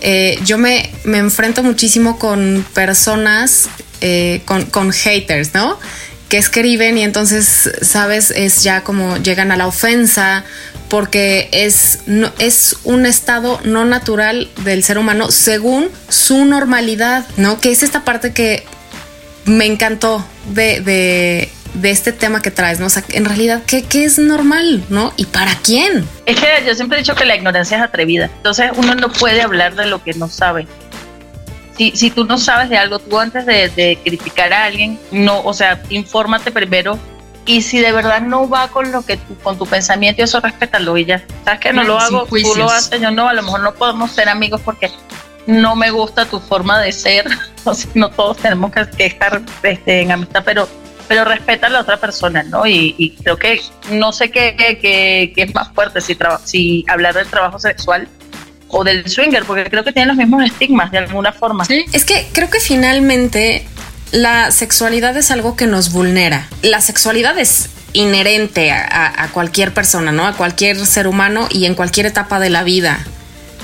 Eh, 0.01 0.37
yo 0.45 0.59
me, 0.59 0.91
me, 1.03 1.17
enfrento 1.17 1.63
muchísimo 1.63 2.19
con 2.19 2.63
personas, 2.75 3.69
eh, 4.01 4.43
con, 4.45 4.65
con 4.67 4.91
haters, 4.91 5.55
¿no? 5.55 5.79
Que 6.29 6.37
escriben 6.37 6.97
y 6.97 7.03
entonces, 7.03 7.71
sabes, 7.81 8.31
es 8.31 8.63
ya 8.63 8.83
como 8.83 9.17
llegan 9.17 9.51
a 9.51 9.57
la 9.57 9.67
ofensa 9.67 10.43
porque 10.89 11.49
es, 11.51 11.99
no, 12.05 12.31
es 12.39 12.77
un 12.83 13.05
estado 13.05 13.59
no 13.63 13.85
natural 13.85 14.49
del 14.63 14.83
ser 14.83 14.97
humano 14.97 15.31
según 15.31 15.89
su 16.09 16.45
normalidad, 16.45 17.25
¿no? 17.37 17.59
Que 17.59 17.71
es 17.71 17.83
esta 17.83 18.03
parte 18.05 18.33
que 18.33 18.63
me 19.45 19.65
encantó 19.65 20.25
de, 20.53 20.81
de, 20.81 21.51
de 21.73 21.91
este 21.91 22.11
tema 22.11 22.41
que 22.41 22.51
traes, 22.51 22.79
¿no? 22.79 22.87
O 22.87 22.89
sea, 22.89 23.03
en 23.09 23.25
realidad, 23.25 23.63
¿qué, 23.65 23.83
¿qué, 23.83 24.05
es 24.05 24.17
normal, 24.17 24.83
¿no? 24.89 25.13
¿Y 25.17 25.25
para 25.25 25.55
quién? 25.55 26.07
Es 26.25 26.37
que 26.39 26.47
yo 26.65 26.75
siempre 26.75 26.97
he 26.97 27.01
dicho 27.01 27.15
que 27.15 27.25
la 27.25 27.35
ignorancia 27.35 27.77
es 27.77 27.83
atrevida. 27.83 28.29
Entonces 28.37 28.71
uno 28.75 28.95
no 28.95 29.11
puede 29.11 29.41
hablar 29.41 29.75
de 29.75 29.85
lo 29.85 30.03
que 30.03 30.13
no 30.13 30.29
sabe 30.29 30.67
si, 31.77 31.91
si 31.91 32.09
tú 32.09 32.25
no 32.25 32.37
sabes 32.37 32.69
de 32.69 32.77
algo, 32.77 32.99
tú 32.99 33.19
antes 33.19 33.45
de, 33.45 33.69
de, 33.69 33.99
criticar 34.03 34.51
a 34.51 34.65
alguien, 34.65 34.99
no, 35.11 35.41
o 35.41 35.53
sea, 35.53 35.81
infórmate 35.89 36.51
primero 36.51 36.97
y 37.45 37.61
si 37.61 37.79
de 37.79 37.91
verdad 37.91 38.21
no 38.21 38.49
va 38.49 38.67
con 38.67 38.91
lo 38.91 39.05
que 39.05 39.17
tú, 39.17 39.37
con 39.41 39.57
tu 39.57 39.65
pensamiento, 39.65 40.23
eso 40.23 40.39
respétalo 40.41 40.97
y 40.97 41.05
ya. 41.05 41.23
Sabes 41.45 41.59
que 41.59 41.73
no 41.73 41.83
lo 41.83 41.97
hago, 41.97 42.25
tú 42.25 42.55
lo 42.57 42.69
haces, 42.69 42.99
yo 42.99 43.11
no, 43.11 43.29
a 43.29 43.33
lo 43.33 43.43
mejor 43.43 43.61
no 43.61 43.73
podemos 43.73 44.11
ser 44.11 44.27
amigos 44.27 44.59
porque 44.65 44.91
no 45.45 45.75
me 45.75 45.91
gusta 45.91 46.25
tu 46.25 46.39
forma 46.39 46.81
de 46.81 46.91
ser, 46.91 47.25
no 47.93 48.09
todos 48.09 48.37
tenemos 48.37 48.71
que, 48.71 48.89
que 48.89 49.05
estar 49.05 49.41
este, 49.63 50.01
en 50.01 50.11
amistad, 50.11 50.43
pero 50.43 50.67
pero 51.07 51.23
respeta 51.23 51.67
a 51.67 51.69
la 51.69 51.79
otra 51.79 51.95
persona, 51.95 52.43
¿no? 52.43 52.65
Y, 52.65 52.93
y 52.97 53.15
creo 53.15 53.37
que 53.37 53.61
no 53.91 54.11
sé 54.11 54.29
qué, 54.29 54.57
qué, 54.57 54.77
qué, 55.33 55.41
es 55.41 55.55
más 55.55 55.71
fuerte, 55.71 56.01
si, 56.01 56.17
si 56.43 56.85
hablar 56.89 57.13
del 57.13 57.27
trabajo 57.27 57.59
sexual 57.59 58.09
o 58.69 58.83
del 58.83 59.07
swinger, 59.09 59.45
porque 59.45 59.65
creo 59.69 59.83
que 59.83 59.91
tienen 59.91 60.09
los 60.09 60.17
mismos 60.17 60.43
estigmas 60.43 60.91
de 60.91 60.99
alguna 60.99 61.31
forma. 61.31 61.65
Sí. 61.65 61.85
Es 61.93 62.05
que 62.05 62.27
creo 62.33 62.49
que 62.49 62.59
finalmente 62.59 63.65
la 64.11 64.51
sexualidad 64.51 65.15
es 65.17 65.31
algo 65.31 65.55
que 65.55 65.67
nos 65.67 65.91
vulnera. 65.91 66.47
La 66.61 66.81
sexualidad 66.81 67.37
es 67.37 67.69
inherente 67.93 68.71
a, 68.71 69.29
cualquier 69.33 69.73
persona, 69.73 70.11
¿no? 70.11 70.27
A 70.27 70.33
cualquier 70.33 70.85
ser 70.85 71.07
humano 71.07 71.47
y 71.49 71.65
en 71.65 71.75
cualquier 71.75 72.05
etapa 72.05 72.39
de 72.39 72.49
la 72.49 72.63
vida. 72.63 72.99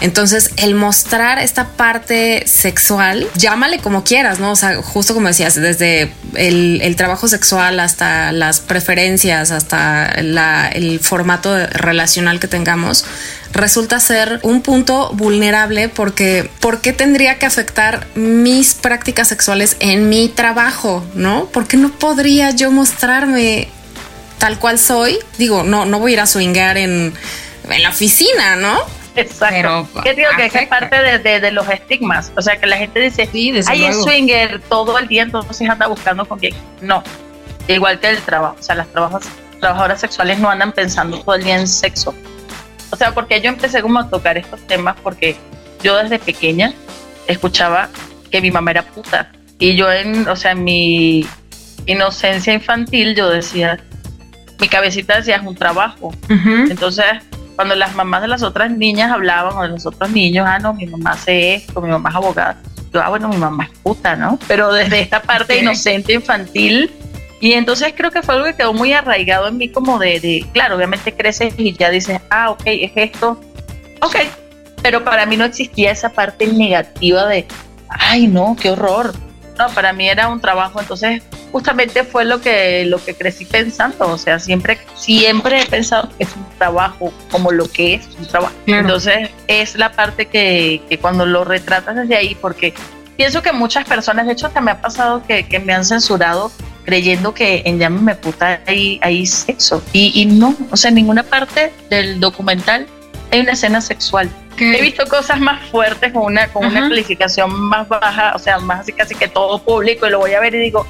Entonces, 0.02 0.52
el 0.58 0.76
mostrar 0.76 1.40
esta 1.40 1.70
parte 1.70 2.44
sexual, 2.46 3.28
llámale 3.36 3.80
como 3.80 4.04
quieras, 4.04 4.40
¿no? 4.40 4.52
O 4.52 4.56
sea, 4.56 4.82
justo 4.82 5.14
como 5.14 5.28
decías, 5.28 5.56
desde 5.56 6.12
el, 6.36 6.96
trabajo 6.98 7.28
sexual 7.28 7.80
hasta 7.80 8.32
las 8.32 8.60
preferencias, 8.60 9.52
hasta 9.52 10.08
el 10.08 11.00
formato 11.00 11.56
relacional 11.68 12.40
que 12.40 12.48
tengamos, 12.48 13.06
resulta 13.54 14.00
ser 14.00 14.40
un 14.44 14.62
punto 14.62 15.12
vulnerable 15.14 15.90
porque 15.90 16.50
¿por 16.60 16.82
qué 16.82 16.92
tendría 16.92 17.40
que 17.40 17.46
afectar 17.46 18.08
mis 18.16 18.74
prácticas 18.74 19.28
sexuales 19.28 19.78
en 19.80 20.10
mi 20.10 20.28
trabajo? 20.28 21.06
¿No? 21.14 21.46
¿Por 21.46 21.68
qué 21.68 21.78
no 21.78 21.92
podría 21.92 22.52
yo 22.52 22.72
mostrarme 22.72 23.70
tal 24.38 24.60
cual 24.60 24.80
soy? 24.80 25.20
Digo, 25.38 25.64
no, 25.64 25.86
no 25.86 26.00
voy 26.00 26.12
a 26.12 26.14
ir 26.14 26.20
a 26.20 26.26
swingar 26.26 26.78
en, 26.78 27.14
en 27.70 27.84
la 27.84 27.90
oficina, 27.90 28.56
¿no? 28.56 29.03
Exacto. 29.16 30.02
¿Qué 30.04 30.14
digo 30.14 30.30
que 30.36 30.46
es 30.46 30.68
parte 30.68 31.20
de, 31.20 31.52
los 31.52 31.70
estigmas. 31.70 32.32
O 32.36 32.42
sea, 32.42 32.58
que 32.58 32.66
la 32.66 32.78
gente 32.78 33.00
dice, 33.00 33.28
sí, 33.32 33.54
hay 33.68 33.86
es 33.86 34.02
swinger 34.04 34.60
todo 34.62 34.98
el 34.98 35.08
día, 35.08 35.24
entonces 35.24 35.70
anda 35.70 35.88
buscando 35.88 36.26
con 36.26 36.40
quién. 36.40 36.56
No. 36.82 37.04
Igual 37.68 38.00
que 38.00 38.10
el 38.10 38.18
trabajo. 38.18 38.56
O 38.60 38.64
sea, 38.64 38.76
las 38.76 38.88
trabajadoras 39.60 40.00
sexuales 40.00 40.40
no 40.40 40.50
andan 40.50 40.72
pensando 40.72 41.20
todo 41.20 41.36
el 41.36 41.44
día 41.44 41.60
en 41.60 41.68
sexo. 41.68 42.14
O 42.92 42.96
sea, 42.96 43.14
porque 43.14 43.42
yo 43.42 43.50
empecé 43.50 43.82
como 43.82 44.00
a 44.00 44.10
tocar 44.10 44.38
estos 44.38 44.62
temas 44.68 44.96
porque 45.02 45.36
yo 45.82 45.98
desde 45.98 46.20
pequeña 46.20 46.74
escuchaba 47.28 47.90
que 48.30 48.42
mi 48.42 48.52
mamá 48.52 48.72
era 48.72 48.84
puta. 48.84 49.32
Y 49.60 49.76
yo, 49.76 49.92
en, 49.92 50.28
o 50.28 50.36
sea, 50.36 50.52
en 50.52 50.64
mi 50.64 51.28
inocencia 51.86 52.54
infantil, 52.54 53.16
yo 53.16 53.30
decía, 53.30 53.80
mi 54.60 54.68
cabecita 54.68 55.18
decía, 55.18 55.38
es 55.38 55.44
un 55.44 55.56
trabajo. 55.56 56.14
Entonces, 56.30 57.06
cuando 57.56 57.76
las 57.76 57.96
mamás 57.96 58.22
de 58.22 58.28
las 58.28 58.44
otras 58.44 58.72
niñas 58.72 59.12
hablaban 59.12 59.56
o 59.56 59.62
de 59.64 59.70
los 59.70 59.86
otros 59.86 60.10
niños, 60.12 60.46
ah, 60.48 60.60
no, 60.60 60.74
mi 60.74 60.86
mamá 60.86 61.12
hace 61.12 61.56
esto, 61.56 61.82
mi 61.82 61.90
mamá 61.90 62.10
es 62.10 62.16
abogada. 62.16 62.62
Yo, 62.92 63.02
ah, 63.02 63.10
bueno, 63.10 63.30
mi 63.30 63.38
mamá 63.38 63.66
es 63.72 63.80
puta, 63.80 64.16
¿no? 64.16 64.38
Pero 64.48 64.72
desde 64.72 65.02
esta 65.02 65.22
parte 65.22 65.58
inocente 65.58 66.14
infantil. 66.14 66.92
Y 67.40 67.54
entonces 67.54 67.94
creo 67.96 68.10
que 68.10 68.22
fue 68.22 68.36
algo 68.36 68.46
que 68.48 68.56
quedó 68.56 68.74
muy 68.74 68.94
arraigado 68.94 69.48
en 69.48 69.58
mí 69.58 69.70
como 69.70 70.00
de, 70.00 70.20
de, 70.20 70.46
claro, 70.54 70.78
obviamente 70.78 71.14
creces 71.14 71.54
y 71.58 71.74
ya 71.74 71.90
dices, 71.90 72.22
ah, 72.30 72.52
ok, 72.52 72.62
es 72.66 72.92
esto. 72.96 73.40
Ok, 74.02 74.16
pero 74.82 75.04
para 75.04 75.26
mí 75.26 75.36
no 75.36 75.46
existía 75.46 75.92
esa 75.92 76.10
parte 76.10 76.48
negativa 76.48 77.26
de, 77.26 77.46
ay, 77.90 78.28
no, 78.28 78.56
qué 78.60 78.72
horror. 78.72 79.14
No, 79.58 79.68
para 79.70 79.94
mí 79.94 80.08
era 80.08 80.30
un 80.30 80.40
trabajo, 80.40 80.80
entonces 80.80 81.22
justamente 81.54 82.04
fue 82.04 82.26
lo 82.26 82.42
que, 82.42 82.84
lo 82.86 82.98
que 82.98 83.14
crecí 83.14 83.46
pensando, 83.46 84.08
o 84.08 84.18
sea, 84.18 84.40
siempre, 84.40 84.80
siempre 84.96 85.62
he 85.62 85.66
pensado 85.68 86.10
que 86.18 86.24
es 86.24 86.36
un 86.36 86.46
trabajo 86.58 87.14
como 87.30 87.52
lo 87.52 87.72
que 87.72 87.94
es 87.94 88.08
un 88.18 88.26
trabajo. 88.26 88.56
Entonces 88.66 89.30
es 89.48 89.76
la 89.76 89.92
parte 89.92 90.26
que, 90.26 90.82
que, 90.90 90.98
cuando 90.98 91.28
lo 91.28 91.44
retratas 91.46 91.96
desde 91.96 92.18
ahí, 92.18 92.34
porque 92.34 92.74
pienso 93.16 93.44
que 93.44 93.54
muchas 93.54 93.88
personas, 93.88 94.26
de 94.26 94.34
hecho 94.34 94.48
hasta 94.48 94.62
me 94.62 94.72
ha 94.72 94.82
pasado 94.82 95.24
que, 95.28 95.48
que 95.48 95.60
me 95.60 95.74
han 95.74 95.86
censurado 95.86 96.52
creyendo 96.86 97.36
que 97.36 97.62
en 97.66 97.78
Llámame 97.78 98.16
Puta 98.16 98.60
hay, 98.66 99.00
hay 99.04 99.26
sexo 99.28 99.84
y, 99.94 100.12
y 100.20 100.26
no, 100.26 100.56
o 100.72 100.76
sea, 100.76 100.90
en 100.90 100.96
ninguna 100.96 101.22
parte 101.22 101.72
del 101.92 102.20
documental 102.20 102.88
hay 103.32 103.42
una 103.42 103.52
escena 103.52 103.80
sexual. 103.80 104.28
He 104.58 104.82
visto 104.82 105.06
cosas 105.06 105.40
más 105.40 105.64
fuertes 105.70 106.14
con 106.14 106.24
una, 106.24 106.48
con 106.48 106.66
una 106.66 106.90
calificación 106.90 107.54
más 107.54 107.88
baja, 107.88 108.34
o 108.36 108.40
sea, 108.40 108.58
más 108.60 108.82
así 108.82 108.92
casi 108.92 109.14
que 109.14 109.28
todo 109.28 109.60
público 109.60 110.08
y 110.08 110.10
lo 110.10 110.20
voy 110.20 110.34
a 110.34 110.40
ver 110.40 110.54
y 110.56 110.60
digo, 110.60 110.86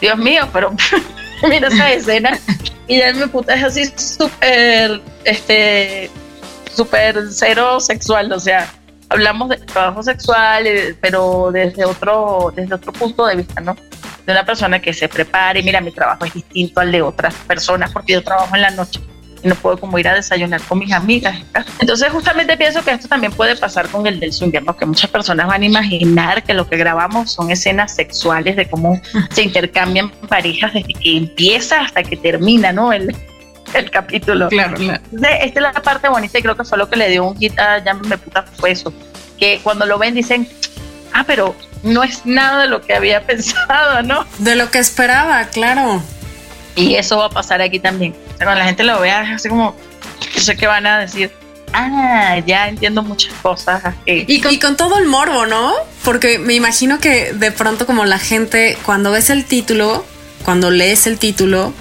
Dios 0.00 0.18
mío, 0.18 0.48
pero 0.52 0.74
mira 1.48 1.68
esa 1.68 1.92
escena. 1.92 2.38
Y 2.86 3.00
él 3.00 3.16
me 3.16 3.28
puta 3.28 3.54
es 3.54 3.64
así 3.64 3.84
súper, 3.96 5.00
este, 5.24 6.10
súper 6.74 7.18
cero 7.30 7.80
sexual, 7.80 8.32
o 8.32 8.40
sea, 8.40 8.72
hablamos 9.10 9.50
de 9.50 9.58
trabajo 9.58 10.02
sexual, 10.02 10.66
eh, 10.66 10.96
pero 11.00 11.50
desde 11.52 11.84
otro, 11.84 12.52
desde 12.54 12.74
otro 12.74 12.92
punto 12.92 13.26
de 13.26 13.36
vista, 13.36 13.60
¿no? 13.60 13.76
De 14.26 14.32
una 14.32 14.44
persona 14.44 14.80
que 14.80 14.92
se 14.92 15.08
prepare, 15.08 15.62
mira, 15.62 15.80
mi 15.80 15.90
trabajo 15.90 16.24
es 16.24 16.34
distinto 16.34 16.80
al 16.80 16.92
de 16.92 17.02
otras 17.02 17.34
personas 17.34 17.92
porque 17.92 18.14
yo 18.14 18.24
trabajo 18.24 18.54
en 18.54 18.62
la 18.62 18.70
noche 18.70 19.00
no 19.42 19.54
puedo 19.54 19.78
como 19.78 19.98
ir 19.98 20.08
a 20.08 20.14
desayunar 20.14 20.60
con 20.62 20.78
mis 20.78 20.92
amigas. 20.92 21.38
Entonces 21.78 22.10
justamente 22.10 22.56
pienso 22.56 22.82
que 22.84 22.90
esto 22.90 23.08
también 23.08 23.32
puede 23.32 23.56
pasar 23.56 23.88
con 23.88 24.06
el 24.06 24.20
del 24.20 24.32
swinger, 24.32 24.64
porque 24.64 24.86
muchas 24.86 25.10
personas 25.10 25.46
van 25.46 25.62
a 25.62 25.66
imaginar 25.66 26.42
que 26.42 26.54
lo 26.54 26.68
que 26.68 26.76
grabamos 26.76 27.32
son 27.32 27.50
escenas 27.50 27.94
sexuales 27.94 28.56
de 28.56 28.68
cómo 28.68 29.00
se 29.30 29.42
intercambian 29.42 30.10
parejas 30.28 30.74
desde 30.74 30.94
que 30.94 31.16
empieza 31.16 31.80
hasta 31.80 32.02
que 32.02 32.16
termina, 32.16 32.72
¿no? 32.72 32.92
El, 32.92 33.14
el 33.74 33.90
capítulo. 33.90 34.48
Claro, 34.48 34.76
claro. 34.76 35.02
esta 35.12 35.44
es 35.44 35.62
la 35.62 35.72
parte 35.72 36.08
bonita 36.08 36.38
y 36.38 36.42
creo 36.42 36.56
que 36.56 36.64
fue 36.64 36.78
lo 36.78 36.88
que 36.88 36.96
le 36.96 37.08
dio 37.10 37.24
un 37.24 37.38
hit 37.38 37.58
a 37.58 37.82
Ya 37.84 37.94
me 37.94 38.18
puta 38.18 38.42
fue 38.42 38.72
eso, 38.72 38.92
que 39.38 39.60
cuando 39.62 39.86
lo 39.86 39.98
ven 39.98 40.14
dicen, 40.14 40.48
ah, 41.12 41.24
pero 41.26 41.54
no 41.82 42.02
es 42.02 42.26
nada 42.26 42.62
de 42.62 42.68
lo 42.68 42.80
que 42.80 42.94
había 42.94 43.22
pensado, 43.26 44.02
¿no? 44.02 44.26
De 44.38 44.56
lo 44.56 44.70
que 44.70 44.78
esperaba, 44.78 45.46
claro. 45.46 46.02
Y 46.76 46.94
eso 46.94 47.18
va 47.18 47.26
a 47.26 47.30
pasar 47.30 47.60
aquí 47.60 47.78
también. 47.78 48.14
cuando 48.36 48.54
la 48.54 48.66
gente 48.66 48.84
lo 48.84 49.00
vea, 49.00 49.34
así 49.34 49.48
como, 49.48 49.74
yo 50.34 50.40
sé 50.40 50.56
que 50.56 50.66
van 50.66 50.86
a 50.86 51.00
decir, 51.00 51.32
ah, 51.72 52.38
ya 52.46 52.68
entiendo 52.68 53.02
muchas 53.02 53.34
cosas. 53.34 53.82
Y 54.06 54.40
con, 54.40 54.52
y 54.52 54.58
con, 54.58 54.76
todo 54.76 54.98
el 54.98 55.06
morbo, 55.06 55.46
¿no? 55.46 55.72
Porque 56.04 56.38
me 56.38 56.54
imagino 56.54 57.00
que 57.00 57.32
de 57.32 57.50
pronto 57.52 57.86
como 57.86 58.04
la 58.04 58.18
gente, 58.18 58.78
cuando 58.84 59.10
ves 59.10 59.30
el 59.30 59.44
título, 59.44 60.04
cuando 60.44 60.70
lees 60.70 61.06
el 61.06 61.18
título, 61.18 61.72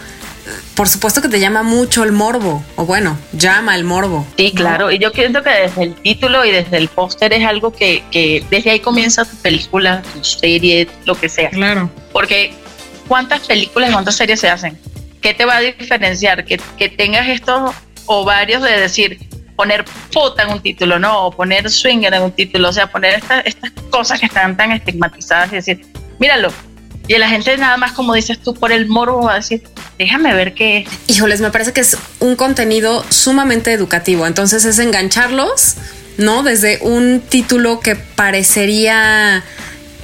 por 0.76 0.88
supuesto 0.88 1.22
que 1.22 1.28
te 1.28 1.40
llama 1.40 1.64
mucho 1.64 2.04
el 2.04 2.12
morbo, 2.12 2.64
o 2.76 2.86
bueno, 2.86 3.18
llama 3.34 3.76
el 3.76 3.84
morbo. 3.84 4.26
Sí, 4.38 4.52
claro, 4.54 4.92
y 4.92 5.00
yo 5.00 5.10
siento 5.10 5.44
que 5.44 5.50
desde 5.50 5.84
el 5.84 5.96
título 5.96 6.46
y 6.46 6.52
desde 6.52 6.78
el 6.78 6.88
póster 6.88 7.34
es 7.34 7.46
algo 7.46 7.72
que, 7.74 8.04
que 8.12 8.46
desde 8.50 8.72
ahí 8.72 8.80
comienza 8.80 9.26
tu 9.26 9.36
película, 9.38 10.02
tu 10.14 10.24
serie, 10.24 10.88
lo 11.06 11.16
que 11.16 11.30
sea. 11.30 11.50
Claro. 11.50 11.90
Porque 12.12 12.54
¿cuántas 13.08 13.42
películas, 13.42 13.92
cuántas 13.92 14.16
series 14.16 14.40
se 14.40 14.50
hacen? 14.50 14.78
¿Qué 15.22 15.34
te 15.34 15.46
va 15.46 15.58
a 15.58 15.62
diferenciar? 15.62 16.46
Que, 16.46 16.60
que 16.78 16.90
tengas 16.90 17.28
estos 17.28 17.74
ovarios 18.06 18.62
de 18.62 18.80
decir, 18.80 19.20
poner 19.56 19.84
puta 20.14 20.44
en 20.44 20.50
un 20.50 20.62
título, 20.62 21.00
¿no? 21.00 21.26
O 21.26 21.32
poner 21.32 21.70
swinger 21.70 22.14
en 22.14 22.22
un 22.22 22.32
título, 22.32 22.70
o 22.70 22.74
sea, 22.74 22.88
poner 22.88 23.22
estas 23.44 23.72
cosas 23.90 24.20
que 24.20 24.28
están 24.28 24.56
tan 24.56 24.72
estigmatizadas 24.72 25.52
y 25.52 25.56
decir, 25.56 25.86
míralo. 26.20 26.54
Y 27.08 27.18
la 27.18 27.30
gente 27.30 27.58
nada 27.58 27.78
más, 27.78 27.94
como 27.94 28.14
dices 28.14 28.40
tú, 28.40 28.54
por 28.54 28.72
el 28.72 28.88
morbo 28.88 29.24
va 29.24 29.34
a 29.34 29.36
decir, 29.36 29.64
déjame 29.98 30.34
ver 30.34 30.54
qué 30.54 30.80
es. 30.80 30.90
Híjoles, 31.08 31.42
me 31.42 31.52
parece 31.52 31.74
que 31.74 31.82
es 31.82 31.98
un 32.20 32.36
contenido 32.36 33.04
sumamente 33.10 33.72
educativo. 33.72 34.28
Entonces 34.28 34.66
es 34.66 34.78
engancharlos, 34.78 35.76
¿no? 36.18 36.44
Desde 36.44 36.80
un 36.82 37.22
título 37.22 37.80
que 37.80 37.96
parecería 37.96 39.44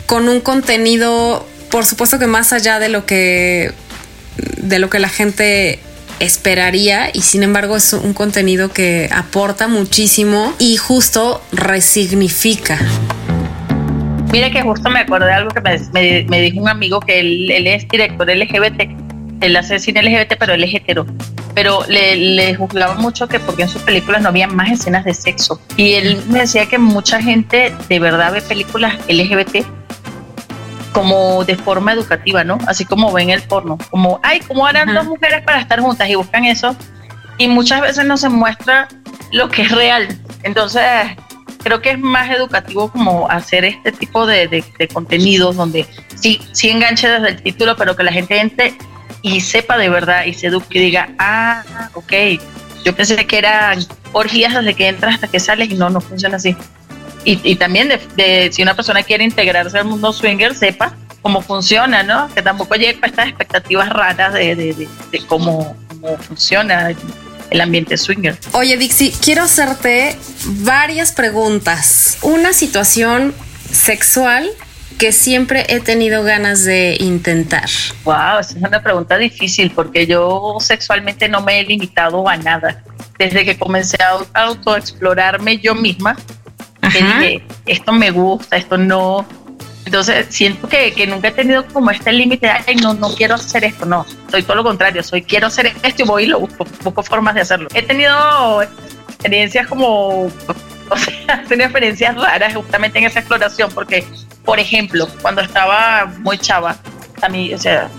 con 0.06 0.30
un 0.30 0.40
contenido 0.40 1.46
por 1.74 1.86
supuesto 1.88 2.20
que 2.20 2.28
más 2.28 2.54
allá 2.54 2.78
de 2.78 2.88
lo 2.88 3.08
que 3.08 3.72
de 4.58 4.78
lo 4.78 4.92
que 4.92 5.00
la 5.00 5.10
gente 5.10 5.80
esperaría 6.20 7.10
y 7.12 7.24
sin 7.24 7.42
embargo 7.42 7.76
es 7.76 7.94
un 7.94 8.14
contenido 8.14 8.72
que 8.72 9.10
aporta 9.12 9.68
muchísimo 9.68 10.54
y 10.60 10.78
justo 10.78 11.42
resignifica. 11.52 12.78
Mire 14.32 14.52
que 14.52 14.62
justo 14.62 14.88
me 14.92 15.00
acordé 15.00 15.26
de 15.26 15.34
algo 15.34 15.50
que 15.50 15.62
me, 16.30 16.42
dijo 16.42 16.60
un 16.60 16.70
amigo 16.70 17.00
que 17.00 17.20
él, 17.20 17.50
es 17.50 17.88
director 17.88 18.30
LGBT, 18.30 18.82
él 19.42 19.56
hace 19.56 19.80
cine 19.80 20.04
LGBT 20.04 20.36
pero 20.38 20.54
él 20.54 20.64
es 20.64 20.76
hetero, 20.76 21.08
pero 21.56 21.84
le, 21.88 22.16
le 22.16 22.54
juzgaba 22.54 22.94
mucho 22.94 23.28
que 23.28 23.40
porque 23.40 23.64
en 23.64 23.70
sus 23.70 23.82
películas 23.82 24.22
no 24.22 24.30
había 24.30 24.48
más 24.48 24.72
escenas 24.72 25.06
de 25.06 25.16
sexo 25.16 25.60
y 25.76 25.94
él 25.94 26.22
me 26.30 26.42
decía 26.42 26.68
que 26.68 26.78
mucha 26.78 27.20
gente 27.20 27.74
de 27.90 28.00
verdad 28.00 28.32
ve 28.32 28.44
películas 28.44 28.94
LGBT 29.10 29.66
como 30.94 31.44
de 31.44 31.56
forma 31.56 31.92
educativa, 31.92 32.44
¿no? 32.44 32.58
Así 32.68 32.86
como 32.86 33.12
ven 33.12 33.30
el 33.30 33.42
porno, 33.42 33.78
como, 33.90 34.20
ay, 34.24 34.40
¿cómo 34.42 34.66
harán 34.66 34.94
dos 34.94 35.06
mujeres 35.06 35.44
para 35.44 35.60
estar 35.60 35.80
juntas? 35.82 36.08
Y 36.10 36.16
buscan 36.16 36.46
eso. 36.46 36.76
Y 37.38 37.48
muchas 37.48 37.82
veces 37.82 38.06
no 38.06 38.16
se 38.16 38.30
muestra 38.30 38.88
lo 39.32 39.50
que 39.50 39.64
es 39.64 39.72
real. 39.72 40.08
Entonces, 40.44 40.84
creo 41.64 41.82
que 41.82 41.92
es 41.92 42.00
más 42.00 42.30
educativo 42.30 42.92
como 42.92 43.30
hacer 43.30 43.66
este 43.66 43.92
tipo 43.92 44.26
de, 44.26 44.48
de, 44.48 44.88
contenidos 44.88 45.56
donde 45.56 45.88
sí, 46.16 46.40
sí 46.52 46.70
enganche 46.70 47.10
desde 47.10 47.30
el 47.30 47.42
título, 47.42 47.76
pero 47.76 47.96
que 47.96 48.04
la 48.04 48.12
gente 48.12 48.40
entre 48.40 48.78
y 49.22 49.42
sepa 49.42 49.78
de 49.78 49.90
verdad 49.90 50.26
y 50.26 50.34
se 50.34 50.48
eduque 50.48 50.78
y 50.78 50.82
diga, 50.82 51.10
ah, 51.18 51.64
ok, 51.94 52.14
yo 52.86 52.94
pensé 52.94 53.26
que 53.26 53.38
eran 53.38 53.80
orgías 54.12 54.54
desde 54.54 54.74
que 54.74 54.88
entras 54.90 55.16
hasta 55.16 55.28
que 55.28 55.40
sales 55.40 55.72
y 55.72 55.76
no, 55.76 55.90
no 55.90 56.02
funciona 56.02 56.36
así 56.36 56.56
y, 57.26 57.56
también 57.56 57.90
de, 58.16 58.50
si 58.52 58.62
una 58.62 58.76
persona 58.76 59.04
quiere 59.04 59.24
integrarse 59.24 59.78
al 59.78 59.86
mundo 59.86 60.12
swinger, 60.12 60.56
sepa 60.56 60.96
cómo 61.22 61.42
funciona, 61.42 62.04
¿no? 62.04 62.34
Que 62.34 62.42
tampoco 62.42 62.76
llegue 62.76 63.00
a 63.02 63.08
estas 63.08 63.28
expectativas 63.28 63.90
raras 63.90 64.34
de, 64.34 64.88
cómo, 65.28 65.76
funciona 66.28 66.94
el 67.50 67.62
ambiente 67.62 67.98
swinger. 67.98 68.38
Oye, 68.52 68.76
Dixie, 68.78 69.14
quiero 69.22 69.44
hacerte 69.44 70.18
varias 70.46 71.14
preguntas. 71.14 72.18
Una 72.22 72.52
situación 72.52 73.34
sexual 73.72 74.50
que 74.98 75.12
siempre 75.12 75.66
he 75.70 75.80
tenido 75.80 76.24
ganas 76.24 76.64
de 76.64 76.98
intentar? 77.00 77.70
Wow, 78.04 78.40
esa 78.40 78.58
es 78.58 78.64
una 78.64 78.82
pregunta 78.82 79.18
difícil 79.18 79.72
porque 79.72 80.08
yo 80.08 80.58
sexualmente 80.60 81.28
no 81.30 81.42
me 81.42 81.60
he 81.60 81.64
limitado 81.64 82.28
a 82.28 82.38
nada. 82.38 82.84
Desde 83.18 83.46
que 83.46 83.58
comencé 83.58 83.98
a 84.02 84.42
autoexplorarme 84.42 85.58
yo 85.60 85.76
misma, 85.76 86.18
que 86.94 87.04
dije, 87.04 87.44
esto 87.66 87.92
me 87.92 88.12
gusta, 88.12 88.56
esto 88.56 88.78
no. 88.78 89.26
Entonces 89.86 90.28
siento 90.30 90.70
que, 90.70 90.94
que 90.94 91.06
nunca 91.08 91.28
he 91.28 91.32
tenido 91.32 91.66
como 91.68 91.92
este 91.92 92.14
límite 92.14 92.48
de, 92.48 92.54
ay, 92.68 92.76
no, 92.78 92.94
no 92.94 93.14
quiero 93.14 93.36
hacer 93.36 93.66
esto, 93.66 93.86
no, 93.86 94.06
soy 94.32 94.42
todo 94.44 94.56
lo 94.56 94.64
contrario, 94.64 95.04
soy 95.04 95.24
quiero 95.24 95.48
hacer 95.48 95.74
esto 95.84 96.04
y 96.04 96.06
voy 96.06 96.24
y 96.24 96.28
lo 96.28 96.40
busco, 96.40 96.66
busco 96.84 97.04
formas 97.04 97.36
de 97.36 97.42
hacerlo. 97.42 97.68
He 97.74 97.82
tenido 97.82 98.62
experiencias 98.62 99.68
como 99.68 100.32
o 100.90 100.98
sea, 100.98 101.44
tenía 101.48 101.66
experiencias 101.66 102.16
raras 102.16 102.54
justamente 102.54 103.00
en 103.00 103.06
esa 103.06 103.20
exploración, 103.20 103.70
porque, 103.74 104.06
por 104.46 104.60
ejemplo, 104.60 105.08
cuando 105.22 105.42
estaba 105.42 106.06
muy 106.20 106.38
chava, 106.38 106.78
a 107.22 107.30
mí, 107.30 107.54
o 107.54 107.58
sea, 107.58 107.90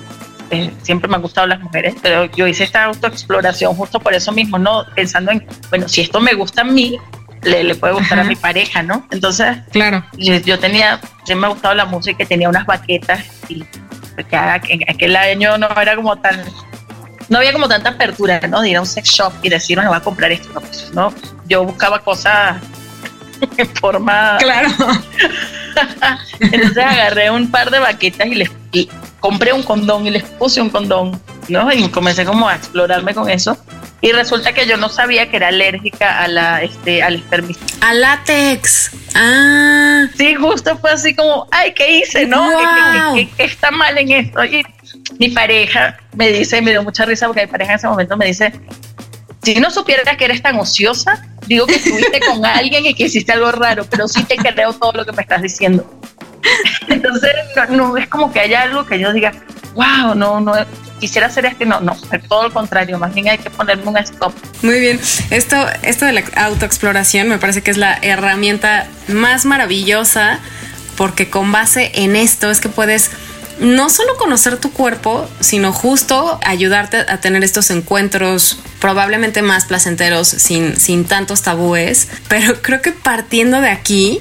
eh, 0.50 0.70
siempre 0.82 1.08
me 1.08 1.16
han 1.16 1.22
gustado 1.22 1.46
las 1.46 1.60
mujeres, 1.60 1.94
pero 2.02 2.26
yo 2.26 2.46
hice 2.46 2.64
esta 2.64 2.84
autoexploración 2.84 3.74
justo 3.74 3.98
por 4.00 4.14
eso 4.14 4.32
mismo, 4.32 4.58
¿no? 4.58 4.84
Pensando 4.94 5.32
en, 5.32 5.46
bueno, 5.70 5.88
si 5.88 6.02
esto 6.02 6.20
me 6.20 6.34
gusta 6.34 6.62
a 6.62 6.64
mí, 6.64 6.98
le, 7.44 7.74
puede 7.74 7.94
gustar 7.94 8.20
a 8.20 8.24
mi 8.24 8.36
pareja, 8.36 8.82
¿no? 8.82 9.06
Entonces, 9.10 9.58
claro. 9.70 10.04
Yo, 10.16 10.58
tenía, 10.58 11.00
siempre 11.24 11.36
me 11.36 11.46
ha 11.46 11.50
gustado 11.50 11.74
la 11.74 11.84
música 11.84 12.22
y 12.22 12.26
tenía 12.26 12.48
unas 12.48 12.66
baquetas 12.66 13.24
y 13.48 13.64
en 14.16 14.84
aquel 14.88 15.16
año 15.16 15.58
no 15.58 15.68
era 15.80 15.96
como 15.96 16.16
tan 16.16 16.44
no 17.28 17.38
había 17.38 17.52
como 17.52 17.68
tanta 17.68 17.90
apertura, 17.90 18.40
¿no? 18.48 18.60
De 18.60 18.70
ir 18.70 18.76
a 18.76 18.80
un 18.80 18.86
sex 18.86 19.08
shop 19.08 19.32
y 19.42 19.48
decir, 19.48 19.76
bueno, 19.76 19.90
voy 19.90 19.98
a 19.98 20.02
comprar 20.02 20.32
esto. 20.32 20.48
No, 20.52 20.60
pues, 20.60 20.90
¿no? 20.92 21.14
Yo 21.48 21.64
buscaba 21.64 21.98
cosas 22.00 22.56
en 23.56 23.68
forma. 23.68 24.36
Claro. 24.38 24.68
Entonces 26.40 26.84
agarré 26.84 27.30
un 27.30 27.50
par 27.50 27.70
de 27.70 27.78
baquetas 27.78 28.26
y 28.26 28.34
les 28.34 28.50
compré 29.20 29.52
un 29.52 29.62
condón 29.62 30.06
y 30.06 30.10
les 30.10 30.22
puse 30.22 30.60
un 30.60 30.70
condón, 30.70 31.20
¿no? 31.48 31.72
Y 31.72 31.88
comencé 31.88 32.24
como 32.24 32.48
a 32.48 32.56
explorarme 32.56 33.14
con 33.14 33.28
eso. 33.30 33.56
Y 34.04 34.12
resulta 34.12 34.52
que 34.52 34.66
yo 34.66 34.76
no 34.76 34.90
sabía 34.90 35.30
que 35.30 35.38
era 35.38 35.48
alérgica 35.48 36.20
a 36.20 36.28
la, 36.28 36.62
este, 36.62 37.02
al 37.02 37.14
espermicida. 37.14 37.64
A 37.80 37.94
látex. 37.94 38.90
Ah. 39.14 40.04
Sí, 40.14 40.34
justo 40.34 40.76
fue 40.76 40.90
así 40.90 41.14
como, 41.14 41.48
ay, 41.50 41.72
¿qué 41.72 42.00
hice? 42.00 42.26
¿No? 42.26 42.50
¿Qué, 43.14 43.30
está 43.38 43.70
mal 43.70 43.96
en 43.96 44.12
esto? 44.12 44.44
Y 44.44 44.62
mi 45.18 45.30
pareja 45.30 45.96
me 46.12 46.30
dice, 46.30 46.60
me 46.60 46.72
dio 46.72 46.82
mucha 46.82 47.06
risa 47.06 47.26
porque 47.28 47.46
mi 47.46 47.50
pareja 47.50 47.72
en 47.72 47.78
ese 47.78 47.88
momento 47.88 48.14
me 48.18 48.26
dice, 48.26 48.52
si 49.42 49.54
no 49.54 49.70
supieras 49.70 50.18
que 50.18 50.26
eres 50.26 50.42
tan 50.42 50.58
ociosa, 50.58 51.26
digo 51.46 51.66
que 51.66 51.76
estuviste 51.76 52.20
con 52.20 52.44
alguien 52.44 52.84
y 52.84 52.92
que 52.92 53.04
hiciste 53.04 53.32
algo 53.32 53.52
raro, 53.52 53.86
pero 53.88 54.06
sí 54.06 54.22
te 54.24 54.36
creo 54.36 54.74
todo 54.74 54.92
lo 54.92 55.06
que 55.06 55.12
me 55.12 55.22
estás 55.22 55.40
diciendo. 55.40 55.98
Entonces, 56.88 57.32
no, 57.70 57.96
es 57.96 58.06
como 58.08 58.30
que 58.30 58.40
haya 58.40 58.64
algo 58.64 58.84
que 58.84 58.98
yo 58.98 59.14
diga, 59.14 59.32
wow, 59.74 60.14
no, 60.14 60.40
no, 60.40 60.52
quisiera 61.00 61.26
hacer 61.26 61.46
esto, 61.46 61.64
no, 61.64 61.80
no, 61.80 61.96
todo 62.28 62.44
lo 62.44 62.52
contrario, 62.52 62.98
más 62.98 63.14
bien 63.14 63.28
hay 63.28 63.38
que 63.38 63.50
ponerme 63.50 63.84
un 63.86 63.96
stop. 63.98 64.32
Muy 64.62 64.80
bien, 64.80 65.00
esto, 65.30 65.56
esto 65.82 66.06
de 66.06 66.12
la 66.12 66.24
autoexploración 66.36 67.28
me 67.28 67.38
parece 67.38 67.62
que 67.62 67.70
es 67.70 67.76
la 67.76 67.98
herramienta 68.02 68.86
más 69.08 69.44
maravillosa 69.44 70.40
porque 70.96 71.28
con 71.28 71.50
base 71.52 71.90
en 71.94 72.16
esto 72.16 72.50
es 72.50 72.60
que 72.60 72.68
puedes 72.68 73.10
no 73.60 73.88
solo 73.88 74.16
conocer 74.16 74.56
tu 74.58 74.72
cuerpo, 74.72 75.28
sino 75.40 75.72
justo 75.72 76.40
ayudarte 76.44 76.98
a 77.08 77.20
tener 77.20 77.44
estos 77.44 77.70
encuentros 77.70 78.58
probablemente 78.80 79.42
más 79.42 79.64
placenteros, 79.64 80.28
sin, 80.28 80.76
sin 80.76 81.04
tantos 81.04 81.42
tabúes. 81.42 82.08
Pero 82.28 82.60
creo 82.62 82.82
que 82.82 82.92
partiendo 82.92 83.60
de 83.60 83.70
aquí, 83.70 84.18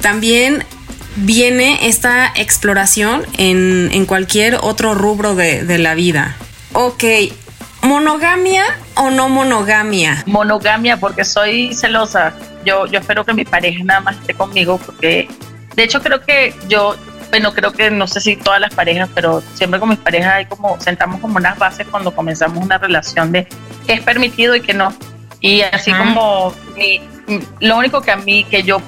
también 0.00 0.64
viene 1.16 1.88
esta 1.88 2.32
exploración 2.36 3.24
en, 3.36 4.06
cualquier 4.06 4.56
otro 4.60 4.94
rubro 4.94 5.34
de, 5.34 5.64
de 5.64 5.78
la 5.78 5.94
vida. 5.94 6.36
Ok, 6.72 7.04
¿monogamia 7.82 8.64
o 8.94 9.10
no 9.10 9.28
monogamia? 9.28 10.22
Monogamia 10.26 10.96
porque 10.98 11.24
soy 11.24 11.74
celosa. 11.74 12.34
Yo, 12.64 12.86
yo 12.86 13.00
espero 13.00 13.24
que 13.24 13.34
mi 13.34 13.44
pareja 13.44 13.82
nada 13.84 14.00
más 14.00 14.16
esté 14.16 14.34
conmigo 14.34 14.78
porque 14.84 15.28
de 15.74 15.82
hecho 15.82 16.02
creo 16.02 16.20
que 16.20 16.54
yo 16.68 16.96
bueno, 17.30 17.54
creo 17.54 17.72
que 17.72 17.90
no 17.90 18.06
sé 18.06 18.20
si 18.20 18.36
todas 18.36 18.60
las 18.60 18.74
parejas, 18.74 19.08
pero 19.14 19.42
siempre 19.54 19.78
con 19.78 19.88
mis 19.88 19.98
parejas 19.98 20.34
hay 20.34 20.46
como, 20.46 20.78
sentamos 20.80 21.20
como 21.20 21.36
unas 21.36 21.56
bases 21.58 21.86
cuando 21.88 22.14
comenzamos 22.14 22.62
una 22.62 22.76
relación 22.76 23.30
de 23.32 23.46
qué 23.86 23.94
es 23.94 24.00
permitido 24.00 24.54
y 24.56 24.60
qué 24.60 24.74
no. 24.74 24.92
Y 25.40 25.62
así 25.62 25.92
como 25.92 26.52
lo 27.60 27.76
único 27.76 28.02
que 28.02 28.10
a 28.10 28.16
mí, 28.16 28.44
que 28.44 28.62
yo, 28.64 28.82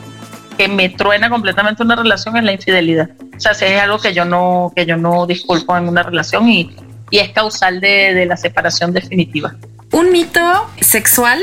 que 0.63 0.69
me 0.69 0.89
truena 0.89 1.29
completamente 1.29 1.83
una 1.83 1.97
relación 1.97 2.37
es 2.37 2.45
la 2.45 2.53
infidelidad. 2.53 3.11
O 3.37 3.41
sea, 3.41 3.55
si 3.55 3.65
es 3.65 3.81
algo 3.81 3.99
que 3.99 4.15
yo 4.15 4.25
no, 4.25 4.73
que 4.75 4.87
yo 4.87 4.97
no 4.97 5.27
disculpo 5.27 5.77
en 5.77 5.89
una 5.89 6.03
relación 6.03 6.49
y, 6.49 6.71
y 7.11 7.19
es 7.19 7.31
causal 7.31 7.81
de, 7.81 8.15
de 8.15 8.27
la 8.27 8.37
separación 8.37 8.93
definitiva. 8.93 9.55
Un 9.91 10.13
mito 10.13 10.71
sexual 10.81 11.41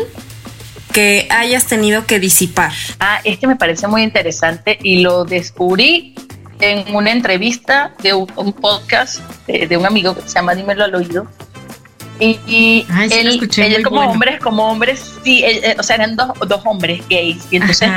que 0.93 1.27
hayas 1.29 1.65
tenido 1.65 2.05
que 2.05 2.19
disipar. 2.19 2.71
Ah, 2.99 3.19
este 3.23 3.45
me 3.45 3.57
parece 3.57 3.87
muy 3.87 4.03
interesante 4.03 4.79
y 4.81 5.01
lo 5.01 5.25
descubrí 5.25 6.15
en 6.61 6.95
una 6.95 7.11
entrevista 7.11 7.93
de 8.01 8.13
un, 8.13 8.53
podcast 8.53 9.19
de, 9.47 9.75
un 9.77 9.85
amigo 9.85 10.15
que 10.15 10.21
se 10.21 10.35
llama 10.35 10.55
Dímelo 10.55 10.85
al 10.85 10.95
oído. 10.95 11.27
Y, 12.21 12.85
él, 13.11 13.83
como 13.83 14.01
hombres, 14.01 14.41
como 14.41 14.69
hombres, 14.69 15.15
sí, 15.23 15.43
o 15.77 15.83
sea, 15.83 15.95
eran 15.97 16.17
dos, 16.17 16.31
dos 16.47 16.61
hombres 16.65 17.01
gays. 17.07 17.47
Y 17.49 17.57
entonces 17.57 17.89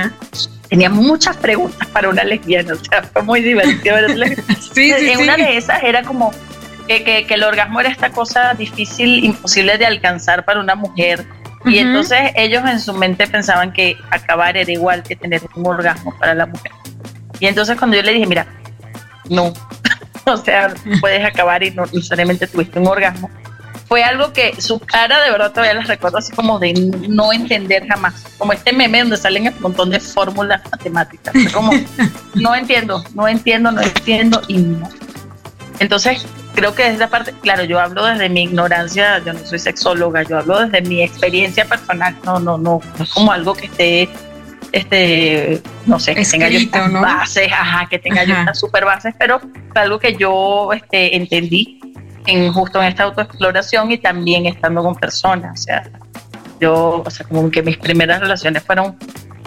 tenía 0.73 0.89
muchas 0.89 1.37
preguntas 1.37 1.87
para 1.89 2.09
una 2.09 2.25
lesbiana. 2.25 2.73
O 2.73 2.83
sea, 2.83 3.03
fue 3.03 3.21
muy 3.21 3.43
divertido. 3.43 3.95
sí, 4.73 4.91
sí, 4.99 5.11
en 5.11 5.21
una 5.21 5.37
de 5.37 5.59
esas 5.59 5.83
era 5.83 6.03
como 6.03 6.33
que, 6.89 7.05
que, 7.05 7.27
que, 7.27 7.35
el 7.35 7.45
orgasmo 7.45 7.79
era 7.81 7.91
esta 7.91 8.09
cosa 8.09 8.55
difícil, 8.55 9.23
imposible 9.23 9.77
de 9.77 9.85
alcanzar 9.85 10.47
para 10.47 10.61
una 10.61 10.75
mujer. 10.75 11.27
Y 11.67 11.77
entonces 11.77 12.19
ellos 12.37 12.63
en 12.67 12.81
su 12.81 12.95
mente 12.95 13.27
pensaban 13.27 13.75
que 13.75 13.99
acabar 14.11 14.57
era 14.57 14.73
igual 14.73 15.03
que 15.03 15.15
tener 15.15 15.43
un 15.55 15.67
orgasmo 15.67 16.17
para 16.19 16.35
la 16.35 16.47
mujer. 16.47 16.73
Y 17.39 17.49
entonces 17.49 17.77
cuando 17.77 17.99
yo 17.99 18.03
le 18.03 18.15
dije, 18.15 18.27
mira, 18.27 18.47
no, 19.29 19.53
o 20.25 20.37
sea, 20.39 20.73
puedes 21.03 21.23
acabar 21.23 21.63
y 21.63 21.71
no 21.73 21.85
necesariamente 21.85 22.47
tuviste 22.47 22.79
un 22.79 22.87
orgasmo, 22.87 23.29
fue 23.93 24.03
algo 24.05 24.33
que 24.33 24.59
su 24.59 24.81
cara 24.81 25.23
de 25.23 25.31
verdad 25.31 25.51
todavía 25.51 25.75
la 25.75 25.83
recuerdo 25.83 26.17
así 26.17 26.33
como 26.33 26.59
de 26.59 26.73
no 27.11 27.31
entender 27.31 27.87
jamás, 27.87 28.25
como 28.39 28.55
este 28.55 28.73
meme 28.73 29.01
donde 29.01 29.19
salen 29.19 29.49
un 29.49 29.61
montón 29.61 29.91
de 29.91 30.01
fórmulas 30.01 30.63
matemáticas, 30.71 31.35
como 31.53 31.73
no 32.35 32.55
entiendo, 32.55 33.05
no 33.15 33.29
entiendo, 33.29 33.71
no 33.71 33.83
entiendo 33.83 34.41
y 34.49 34.57
no. 34.57 34.89
Entonces, 35.79 36.25
creo 36.55 36.75
que 36.75 36.91
desde 36.91 37.07
parte, 37.07 37.35
claro, 37.43 37.65
yo 37.65 37.79
hablo 37.79 38.07
desde 38.07 38.31
mi 38.31 38.45
ignorancia, 38.45 39.19
yo 39.27 39.35
no 39.35 39.45
soy 39.45 39.59
sexóloga, 39.59 40.23
yo 40.23 40.39
hablo 40.39 40.61
desde 40.61 40.81
mi 40.89 41.03
experiencia 41.03 41.67
personal, 41.67 42.17
no, 42.25 42.41
no, 42.41 42.57
no, 42.57 42.81
no 42.97 43.05
es 43.05 43.11
como 43.11 43.31
algo 43.31 43.53
que 43.53 43.67
esté 43.67 44.09
este, 44.73 45.61
no 45.85 46.01
sé, 46.01 46.15
que 46.15 46.25
tenga 46.25 46.49
yo 46.49 46.61
estas 46.61 46.91
bases, 46.91 47.53
ajá, 47.53 47.87
que 47.91 47.99
tenga 47.99 48.25
yo 48.25 48.35
estas 48.37 48.59
super 48.59 48.87
bases, 48.87 49.15
pero 49.19 49.39
fue 49.39 49.83
algo 49.83 49.99
que 49.99 50.17
yo 50.17 50.73
este, 50.73 51.15
entendí 51.15 51.82
en, 52.27 52.53
justo 52.53 52.81
en 52.81 52.89
esta 52.89 53.05
autoexploración 53.05 53.93
y 53.93 53.99
también 53.99 54.47
estando 54.47 54.83
con 54.83 54.95
personas, 54.95 55.61
o 55.61 55.63
sea, 55.63 55.83
yo, 56.61 57.03
o 57.05 57.11
sea, 57.11 57.27
como 57.27 57.51
que 57.51 57.63
mis 57.63 57.77
primeras 57.77 58.21
relaciones 58.21 58.63
fueron 58.63 58.97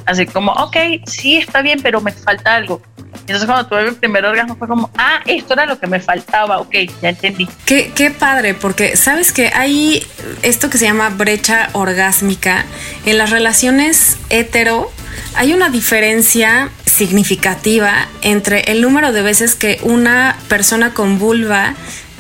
así 0.05 0.25
como, 0.25 0.51
ok, 0.51 0.75
sí, 1.05 1.37
está 1.37 1.61
bien, 1.61 1.79
pero 1.81 2.01
me 2.01 2.11
falta 2.11 2.55
algo. 2.55 2.81
Entonces 3.21 3.45
cuando 3.45 3.65
tuve 3.67 3.89
mi 3.89 3.95
primer 3.95 4.25
orgasmo 4.25 4.55
fue 4.55 4.67
como, 4.67 4.89
ah, 4.97 5.19
esto 5.25 5.53
era 5.53 5.65
lo 5.65 5.79
que 5.79 5.87
me 5.87 5.99
faltaba, 5.99 6.59
ok, 6.59 6.75
ya 7.01 7.09
entendí. 7.09 7.47
Qué, 7.65 7.91
qué 7.95 8.11
padre, 8.11 8.53
porque 8.53 8.97
sabes 8.97 9.31
que 9.31 9.47
hay 9.47 10.05
esto 10.43 10.69
que 10.69 10.77
se 10.77 10.85
llama 10.85 11.09
brecha 11.09 11.69
orgásmica 11.73 12.65
en 13.05 13.17
las 13.17 13.31
relaciones 13.31 14.17
hetero 14.29 14.91
hay 15.35 15.53
una 15.53 15.69
diferencia 15.69 16.69
significativa 16.85 18.07
entre 18.21 18.71
el 18.71 18.81
número 18.81 19.11
de 19.11 19.21
veces 19.21 19.55
que 19.55 19.79
una 19.83 20.37
persona 20.47 20.93
con 20.93 21.19
vulva 21.19 21.73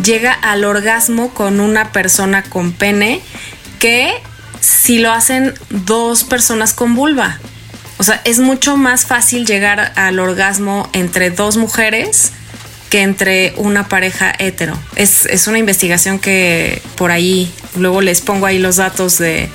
llega 0.03 0.33
al 0.33 0.63
orgasmo 0.63 1.33
con 1.33 1.59
una 1.59 1.91
persona 1.91 2.43
con 2.43 2.73
pene 2.73 3.21
que 3.79 4.11
si 4.59 4.99
lo 4.99 5.11
hacen 5.11 5.53
dos 5.69 6.23
personas 6.23 6.73
con 6.73 6.95
vulva. 6.95 7.39
O 7.97 8.03
sea, 8.03 8.21
es 8.25 8.39
mucho 8.39 8.77
más 8.77 9.05
fácil 9.05 9.45
llegar 9.45 9.93
al 9.95 10.19
orgasmo 10.19 10.89
entre 10.93 11.29
dos 11.29 11.55
mujeres 11.55 12.31
que 12.89 13.01
entre 13.01 13.53
una 13.57 13.87
pareja 13.87 14.33
hetero. 14.37 14.77
Es, 14.95 15.25
es 15.27 15.47
una 15.47 15.59
investigación 15.59 16.19
que 16.19 16.81
por 16.97 17.11
ahí, 17.11 17.51
luego 17.77 18.01
les 18.01 18.21
pongo 18.21 18.45
ahí 18.45 18.59
los 18.59 18.77
datos 18.77 19.17
de, 19.17 19.49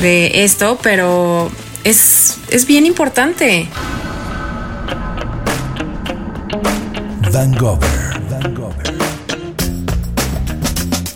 de 0.00 0.44
esto, 0.44 0.78
pero 0.82 1.50
es, 1.84 2.38
es 2.50 2.66
bien 2.66 2.86
importante. 2.86 3.68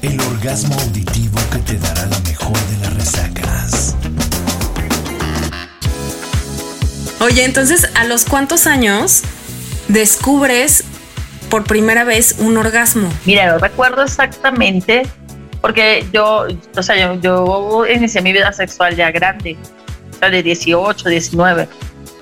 El 0.04 0.20
orgasmo 0.20 0.74
auditivo 0.80 1.38
que 1.50 1.58
te 1.60 1.78
dará 1.78 2.04
la 2.04 2.18
mejor 2.20 2.52
de 2.52 2.76
las 2.82 2.94
resacas. 2.94 3.96
Oye, 7.20 7.42
entonces, 7.42 7.88
¿a 7.94 8.04
los 8.04 8.26
cuántos 8.26 8.66
años 8.66 9.22
descubres 9.88 10.84
por 11.48 11.64
primera 11.64 12.04
vez 12.04 12.36
un 12.38 12.58
orgasmo? 12.58 13.08
Mira, 13.24 13.50
no 13.50 13.58
recuerdo 13.58 14.02
exactamente 14.02 15.06
porque 15.62 16.06
yo, 16.12 16.48
o 16.76 16.82
sea, 16.82 16.98
yo, 16.98 17.18
yo 17.22 17.86
inicié 17.86 18.20
mi 18.20 18.34
vida 18.34 18.52
sexual 18.52 18.94
ya 18.96 19.10
grande, 19.10 19.56
o 20.12 20.18
sea, 20.18 20.28
de 20.28 20.42
18, 20.42 21.08
19, 21.08 21.66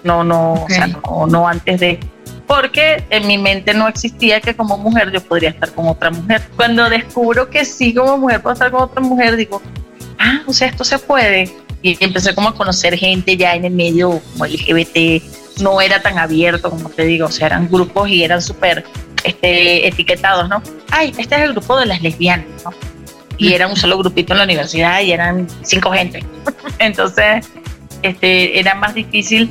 no, 0.04 0.22
no, 0.22 0.52
o 0.52 0.68
sea, 0.68 0.86
no, 0.86 1.26
no 1.26 1.48
antes 1.48 1.80
de, 1.80 1.98
porque 2.46 3.04
en 3.10 3.26
mi 3.26 3.38
mente 3.38 3.74
no 3.74 3.88
existía 3.88 4.40
que 4.40 4.54
como 4.54 4.76
mujer 4.76 5.10
yo 5.12 5.20
podría 5.20 5.50
estar 5.50 5.72
con 5.72 5.88
otra 5.88 6.10
mujer. 6.10 6.42
Cuando 6.56 6.88
descubro 6.90 7.48
que 7.50 7.64
sí 7.64 7.94
como 7.94 8.18
mujer 8.18 8.42
puedo 8.42 8.54
estar 8.54 8.70
con 8.70 8.82
otra 8.82 9.00
mujer, 9.00 9.36
digo, 9.36 9.62
ah, 10.18 10.42
o 10.46 10.52
sea, 10.52 10.68
esto 10.68 10.84
se 10.84 10.98
puede. 10.98 11.50
Y 11.82 12.02
empecé 12.04 12.34
como 12.34 12.50
a 12.50 12.54
conocer 12.54 12.96
gente 12.96 13.36
ya 13.36 13.54
en 13.54 13.64
el 13.64 13.72
medio 13.72 14.20
como 14.32 14.46
LGBT, 14.46 15.22
no 15.60 15.80
era 15.80 16.00
tan 16.00 16.18
abierto 16.18 16.70
como 16.70 16.88
te 16.88 17.04
digo, 17.04 17.26
o 17.26 17.30
sea, 17.30 17.48
eran 17.48 17.68
grupos 17.68 18.08
y 18.08 18.22
eran 18.22 18.40
súper 18.40 18.84
este, 19.24 19.86
etiquetados, 19.86 20.48
¿no? 20.48 20.62
Ay, 20.90 21.12
este 21.18 21.34
es 21.34 21.42
el 21.42 21.52
grupo 21.52 21.76
de 21.78 21.86
las 21.86 22.00
lesbianas, 22.02 22.46
¿no? 22.64 22.72
y 23.42 23.54
era 23.54 23.66
un 23.66 23.76
solo 23.76 23.98
grupito 23.98 24.34
en 24.34 24.38
la 24.38 24.44
universidad 24.44 25.00
y 25.00 25.12
eran 25.12 25.48
cinco 25.62 25.90
gente. 25.90 26.24
Entonces, 26.78 27.48
este, 28.02 28.58
era 28.58 28.74
más 28.74 28.94
difícil 28.94 29.50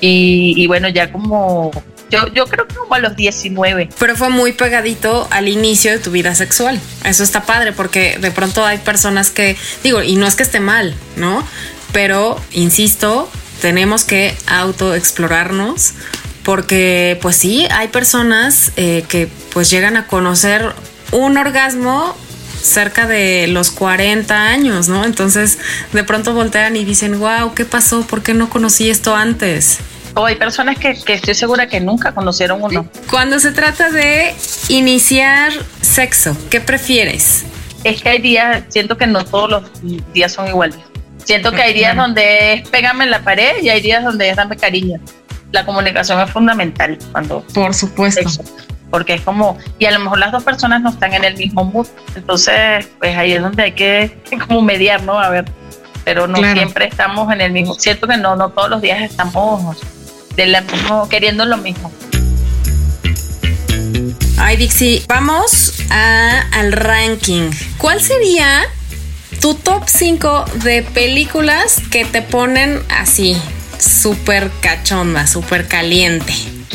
y, 0.00 0.66
bueno, 0.66 0.88
ya 0.88 1.12
como 1.12 1.70
yo, 2.12 2.32
yo, 2.32 2.46
creo 2.46 2.68
que 2.68 2.74
como 2.74 2.94
a 2.94 2.98
los 2.98 3.16
19. 3.16 3.88
Pero 3.98 4.16
fue 4.16 4.28
muy 4.28 4.52
pegadito 4.52 5.26
al 5.30 5.48
inicio 5.48 5.90
de 5.90 5.98
tu 5.98 6.10
vida 6.10 6.34
sexual. 6.34 6.80
Eso 7.04 7.22
está 7.22 7.44
padre 7.44 7.72
porque 7.72 8.18
de 8.20 8.30
pronto 8.30 8.64
hay 8.64 8.78
personas 8.78 9.30
que, 9.30 9.56
digo, 9.82 10.02
y 10.02 10.16
no 10.16 10.26
es 10.26 10.34
que 10.34 10.42
esté 10.42 10.60
mal, 10.60 10.94
¿no? 11.16 11.46
Pero, 11.92 12.40
insisto, 12.52 13.30
tenemos 13.60 14.04
que 14.04 14.36
autoexplorarnos 14.46 15.94
porque, 16.42 17.18
pues 17.22 17.36
sí, 17.36 17.66
hay 17.70 17.88
personas 17.88 18.72
eh, 18.76 19.04
que 19.08 19.28
pues 19.52 19.70
llegan 19.70 19.96
a 19.96 20.06
conocer 20.06 20.72
un 21.12 21.36
orgasmo 21.36 22.16
cerca 22.60 23.06
de 23.06 23.46
los 23.48 23.70
40 23.70 24.48
años, 24.48 24.88
¿no? 24.88 25.04
Entonces 25.04 25.58
de 25.92 26.04
pronto 26.04 26.32
voltean 26.32 26.76
y 26.76 26.84
dicen, 26.84 27.18
wow, 27.18 27.54
¿qué 27.54 27.64
pasó? 27.64 28.02
¿Por 28.06 28.22
qué 28.22 28.34
no 28.34 28.50
conocí 28.50 28.90
esto 28.90 29.14
antes? 29.14 29.78
O 30.14 30.26
hay 30.26 30.36
personas 30.36 30.78
que, 30.78 30.90
estoy 30.90 31.34
segura 31.34 31.66
que 31.66 31.80
nunca 31.80 32.12
conocieron 32.12 32.62
uno. 32.62 32.86
Cuando 33.10 33.38
se 33.38 33.52
trata 33.52 33.90
de 33.90 34.34
iniciar 34.68 35.52
sexo, 35.80 36.36
¿qué 36.50 36.60
prefieres? 36.60 37.44
Es 37.84 38.02
que 38.02 38.10
hay 38.10 38.18
días, 38.18 38.64
siento 38.68 38.96
que 38.96 39.06
no 39.06 39.24
todos 39.24 39.50
los 39.50 40.12
días 40.12 40.32
son 40.32 40.48
iguales. 40.48 40.78
Siento 41.24 41.52
que 41.52 41.62
hay 41.62 41.72
días 41.72 41.96
donde 41.96 42.54
es 42.54 42.68
pégame 42.68 43.04
en 43.04 43.10
la 43.10 43.22
pared 43.22 43.62
y 43.62 43.68
hay 43.68 43.80
días 43.80 44.04
donde 44.04 44.28
es 44.28 44.36
dame 44.36 44.56
cariño. 44.56 45.00
La 45.52 45.64
comunicación 45.64 46.20
es 46.20 46.30
fundamental 46.30 46.98
cuando. 47.12 47.42
Por 47.54 47.74
supuesto 47.74 48.42
porque 48.92 49.14
es 49.14 49.22
como, 49.22 49.56
y 49.78 49.86
a 49.86 49.90
lo 49.90 50.00
mejor 50.00 50.18
las 50.18 50.32
dos 50.32 50.44
personas 50.44 50.82
no 50.82 50.90
están 50.90 51.14
en 51.14 51.24
el 51.24 51.34
mismo 51.34 51.64
mood, 51.64 51.86
entonces 52.14 52.86
pues 52.98 53.16
ahí 53.16 53.32
es 53.32 53.40
donde 53.40 53.62
hay 53.62 53.72
que 53.72 54.18
como 54.46 54.60
mediar, 54.60 55.02
¿no? 55.02 55.18
A 55.18 55.30
ver, 55.30 55.46
pero 56.04 56.26
no 56.26 56.36
siempre 56.52 56.86
estamos 56.86 57.32
en 57.32 57.40
el 57.40 57.52
mismo, 57.52 57.74
cierto 57.74 58.06
que 58.06 58.18
no, 58.18 58.36
no 58.36 58.50
todos 58.50 58.68
los 58.68 58.82
días 58.82 59.00
estamos 59.00 59.78
de 60.36 60.46
la 60.46 60.60
mismo, 60.62 61.08
queriendo 61.08 61.44
lo 61.44 61.56
mismo. 61.56 61.92
Ay, 64.38 64.56
Dixie, 64.56 65.02
vamos 65.06 65.74
a, 65.90 66.40
al 66.52 66.72
ranking. 66.72 67.50
¿Cuál 67.78 68.00
sería 68.00 68.62
tu 69.40 69.54
top 69.54 69.84
5 69.86 70.44
de 70.64 70.82
películas 70.82 71.80
que 71.90 72.04
te 72.04 72.22
ponen 72.22 72.80
así, 72.88 73.36
súper 73.78 74.50
cachonda, 74.60 75.26
súper 75.26 75.68
caliente? 75.68 76.32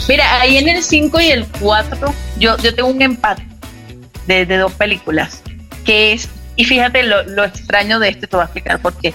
Mira, 0.08 0.40
ahí 0.40 0.58
en 0.58 0.70
el 0.70 0.84
5 0.84 1.20
y 1.20 1.32
el 1.32 1.46
4 1.60 2.14
yo, 2.40 2.58
yo 2.58 2.74
tengo 2.74 2.90
un 2.90 3.02
empate 3.02 3.46
de, 4.28 4.46
dos 4.58 4.74
películas, 4.74 5.42
que 5.86 6.14
es, 6.14 6.30
y 6.56 6.66
fíjate 6.66 7.04
lo, 7.04 7.44
extraño 7.44 8.00
de 8.00 8.10
este, 8.10 8.28
te 8.28 8.36
voy 8.36 8.44
a 8.44 8.46
explicar 8.46 8.80
por 8.82 8.94
qué, 8.98 9.14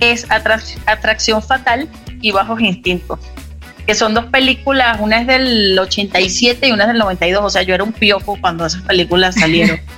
es 0.00 0.26
Atracción 0.30 1.42
Fatal 1.42 1.88
y 2.20 2.30
Bajos 2.30 2.60
Instintos, 2.60 3.18
que 3.86 3.94
son 3.94 4.14
dos 4.14 4.26
películas, 4.26 4.98
una 5.00 5.20
es 5.20 5.26
del 5.26 5.78
87 5.78 6.68
y 6.68 6.72
una 6.72 6.84
es 6.84 6.88
del 6.88 6.98
92, 6.98 7.42
o 7.44 7.50
sea, 7.50 7.62
yo 7.62 7.74
era 7.74 7.84
un 7.84 7.92
piojo 7.92 8.38
cuando 8.40 8.66
esas 8.66 8.82
películas 8.82 9.34
salieron. 9.34 9.80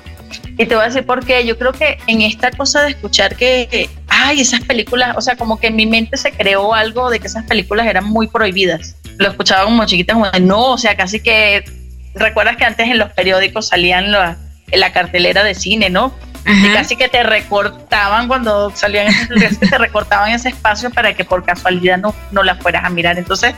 Y 0.56 0.66
te 0.66 0.74
voy 0.74 0.84
a 0.84 0.88
decir 0.88 1.04
por 1.04 1.24
qué. 1.24 1.44
Yo 1.44 1.58
creo 1.58 1.72
que 1.72 1.98
en 2.06 2.22
esta 2.22 2.50
cosa 2.52 2.82
de 2.82 2.90
escuchar 2.90 3.34
que, 3.36 3.88
ay, 4.08 4.40
esas 4.40 4.60
películas, 4.60 5.16
o 5.16 5.20
sea, 5.20 5.36
como 5.36 5.58
que 5.58 5.68
en 5.68 5.76
mi 5.76 5.86
mente 5.86 6.16
se 6.16 6.30
creó 6.32 6.74
algo 6.74 7.10
de 7.10 7.18
que 7.18 7.26
esas 7.26 7.44
películas 7.44 7.86
eran 7.86 8.04
muy 8.04 8.28
prohibidas. 8.28 8.96
Lo 9.18 9.28
escuchaba 9.28 9.64
como 9.64 9.84
chiquita, 9.84 10.14
como, 10.14 10.26
no, 10.40 10.72
o 10.72 10.78
sea, 10.78 10.96
casi 10.96 11.20
que, 11.20 11.64
recuerdas 12.14 12.56
que 12.56 12.64
antes 12.64 12.88
en 12.88 12.98
los 12.98 13.10
periódicos 13.12 13.68
salían 13.68 14.12
la, 14.12 14.38
en 14.70 14.80
la 14.80 14.92
cartelera 14.92 15.42
de 15.42 15.54
cine, 15.54 15.90
¿no? 15.90 16.14
Y 16.46 16.72
casi 16.72 16.96
que 16.96 17.09
te 17.09 17.22
recortaban 17.22 18.28
cuando 18.28 18.70
salían, 18.76 19.12
te 19.61 19.78
recortaban 19.78 20.30
ese 20.30 20.50
espacio 20.50 20.90
para 20.90 21.14
que 21.14 21.24
por 21.24 21.44
casualidad 21.44 21.98
no, 21.98 22.14
no 22.33 22.42
la 22.42 22.57
fueras 22.57 22.85
a 22.85 22.90
mirar. 22.90 23.18
Entonces, 23.18 23.54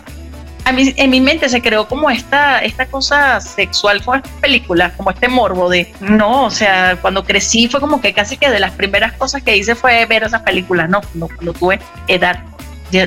a 0.67 0.73
mí, 0.73 0.93
en 0.97 1.11
mi 1.11 1.21
mente 1.21 1.49
se 1.49 1.63
creó 1.63 1.87
como 1.87 2.11
esta, 2.11 2.59
esta 2.59 2.87
cosa 2.87 3.41
sexual 3.41 4.03
con 4.05 4.17
estas 4.17 4.33
películas, 4.41 4.93
como 4.97 5.11
este 5.11 5.29
morbo 5.29 5.69
de, 5.71 5.93
no, 6.01 6.45
o 6.45 6.51
sea, 6.51 6.99
cuando 7.01 7.25
crecí 7.25 7.69
fue 7.69 7.79
como 7.79 8.01
que 8.01 8.13
casi 8.13 8.37
que 8.37 8.51
de 8.51 8.59
las 8.59 8.73
primeras 8.73 9.13
cosas 9.13 9.45
que 9.45 9.57
hice 9.57 9.77
fue 9.77 10.05
ver 10.07 10.25
esas 10.25 10.43
películas, 10.43 10.89
no, 10.91 11.03
cuando, 11.03 11.29
cuando 11.29 11.53
tuve 11.53 11.79
edad, 12.09 12.43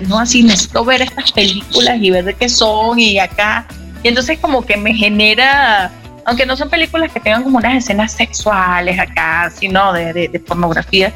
no, 0.07 0.19
así 0.19 0.41
necesito 0.41 0.85
ver 0.85 1.01
estas 1.01 1.33
películas 1.33 1.97
y 1.99 2.11
ver 2.11 2.23
de 2.23 2.33
qué 2.33 2.47
son 2.47 2.97
y 2.97 3.19
acá, 3.19 3.65
y 4.03 4.07
entonces 4.07 4.39
como 4.39 4.65
que 4.65 4.77
me 4.77 4.93
genera, 4.93 5.91
aunque 6.29 6.45
no 6.45 6.55
son 6.55 6.69
películas 6.69 7.11
que 7.11 7.19
tengan 7.19 7.43
como 7.43 7.57
unas 7.57 7.75
escenas 7.75 8.13
sexuales 8.13 8.97
acá, 8.99 9.51
sino 9.53 9.91
de, 9.93 10.13
de, 10.13 10.27
de 10.27 10.39
pornografía, 10.39 11.13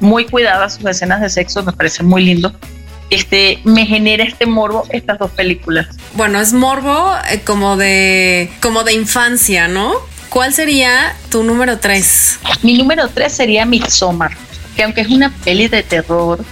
muy 0.00 0.24
cuidadas 0.24 0.76
sus 0.76 0.86
escenas 0.86 1.20
de 1.20 1.28
sexo, 1.28 1.62
me 1.62 1.72
parece 1.72 2.02
muy 2.02 2.24
lindo 2.24 2.52
este, 3.10 3.58
me 3.64 3.86
genera 3.86 4.24
este 4.24 4.46
morbo 4.46 4.86
estas 4.90 5.18
dos 5.18 5.30
películas. 5.30 5.86
Bueno, 6.14 6.40
es 6.40 6.52
morbo 6.52 7.14
eh, 7.30 7.40
como 7.44 7.76
de 7.76 8.50
como 8.60 8.84
de 8.84 8.92
infancia, 8.92 9.68
¿no? 9.68 9.94
¿Cuál 10.28 10.52
sería 10.52 11.16
tu 11.30 11.42
número 11.42 11.78
tres? 11.78 12.38
Mi 12.62 12.76
número 12.76 13.08
tres 13.08 13.32
sería 13.32 13.64
Midsommar, 13.64 14.32
que 14.76 14.82
aunque 14.82 15.00
es 15.00 15.08
una 15.08 15.30
peli 15.30 15.68
de 15.68 15.82
terror, 15.82 16.44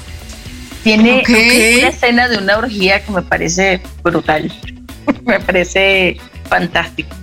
tiene 0.83 1.23
una 1.29 1.89
escena 1.89 2.29
de 2.29 2.39
una 2.39 2.57
orgía 2.57 3.05
que 3.05 3.13
me 3.13 3.23
parece 3.23 3.83
brutal. 4.03 4.51
me 5.25 5.41
parece 5.41 6.17
fantástico. 6.49 7.15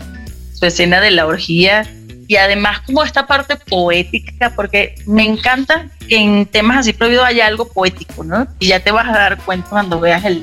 Su 0.64 0.68
escena 0.68 1.02
de 1.02 1.12
la 1.12 1.26
orgía 1.26 1.86
y 2.26 2.38
además 2.38 2.80
como 2.86 3.04
esta 3.04 3.28
parte 3.28 3.58
poética, 3.58 4.54
porque 4.56 4.96
me 5.06 5.26
encanta 5.26 5.90
que 6.08 6.16
en 6.16 6.46
temas 6.46 6.78
así 6.78 6.94
prohibidos 6.94 7.26
haya 7.26 7.48
algo 7.48 7.68
poético, 7.68 8.24
¿no? 8.24 8.48
Y 8.60 8.68
ya 8.68 8.80
te 8.80 8.92
vas 8.92 9.10
a 9.10 9.12
dar 9.12 9.38
cuenta 9.40 9.68
cuando 9.70 10.00
veas 10.00 10.24
el, 10.24 10.42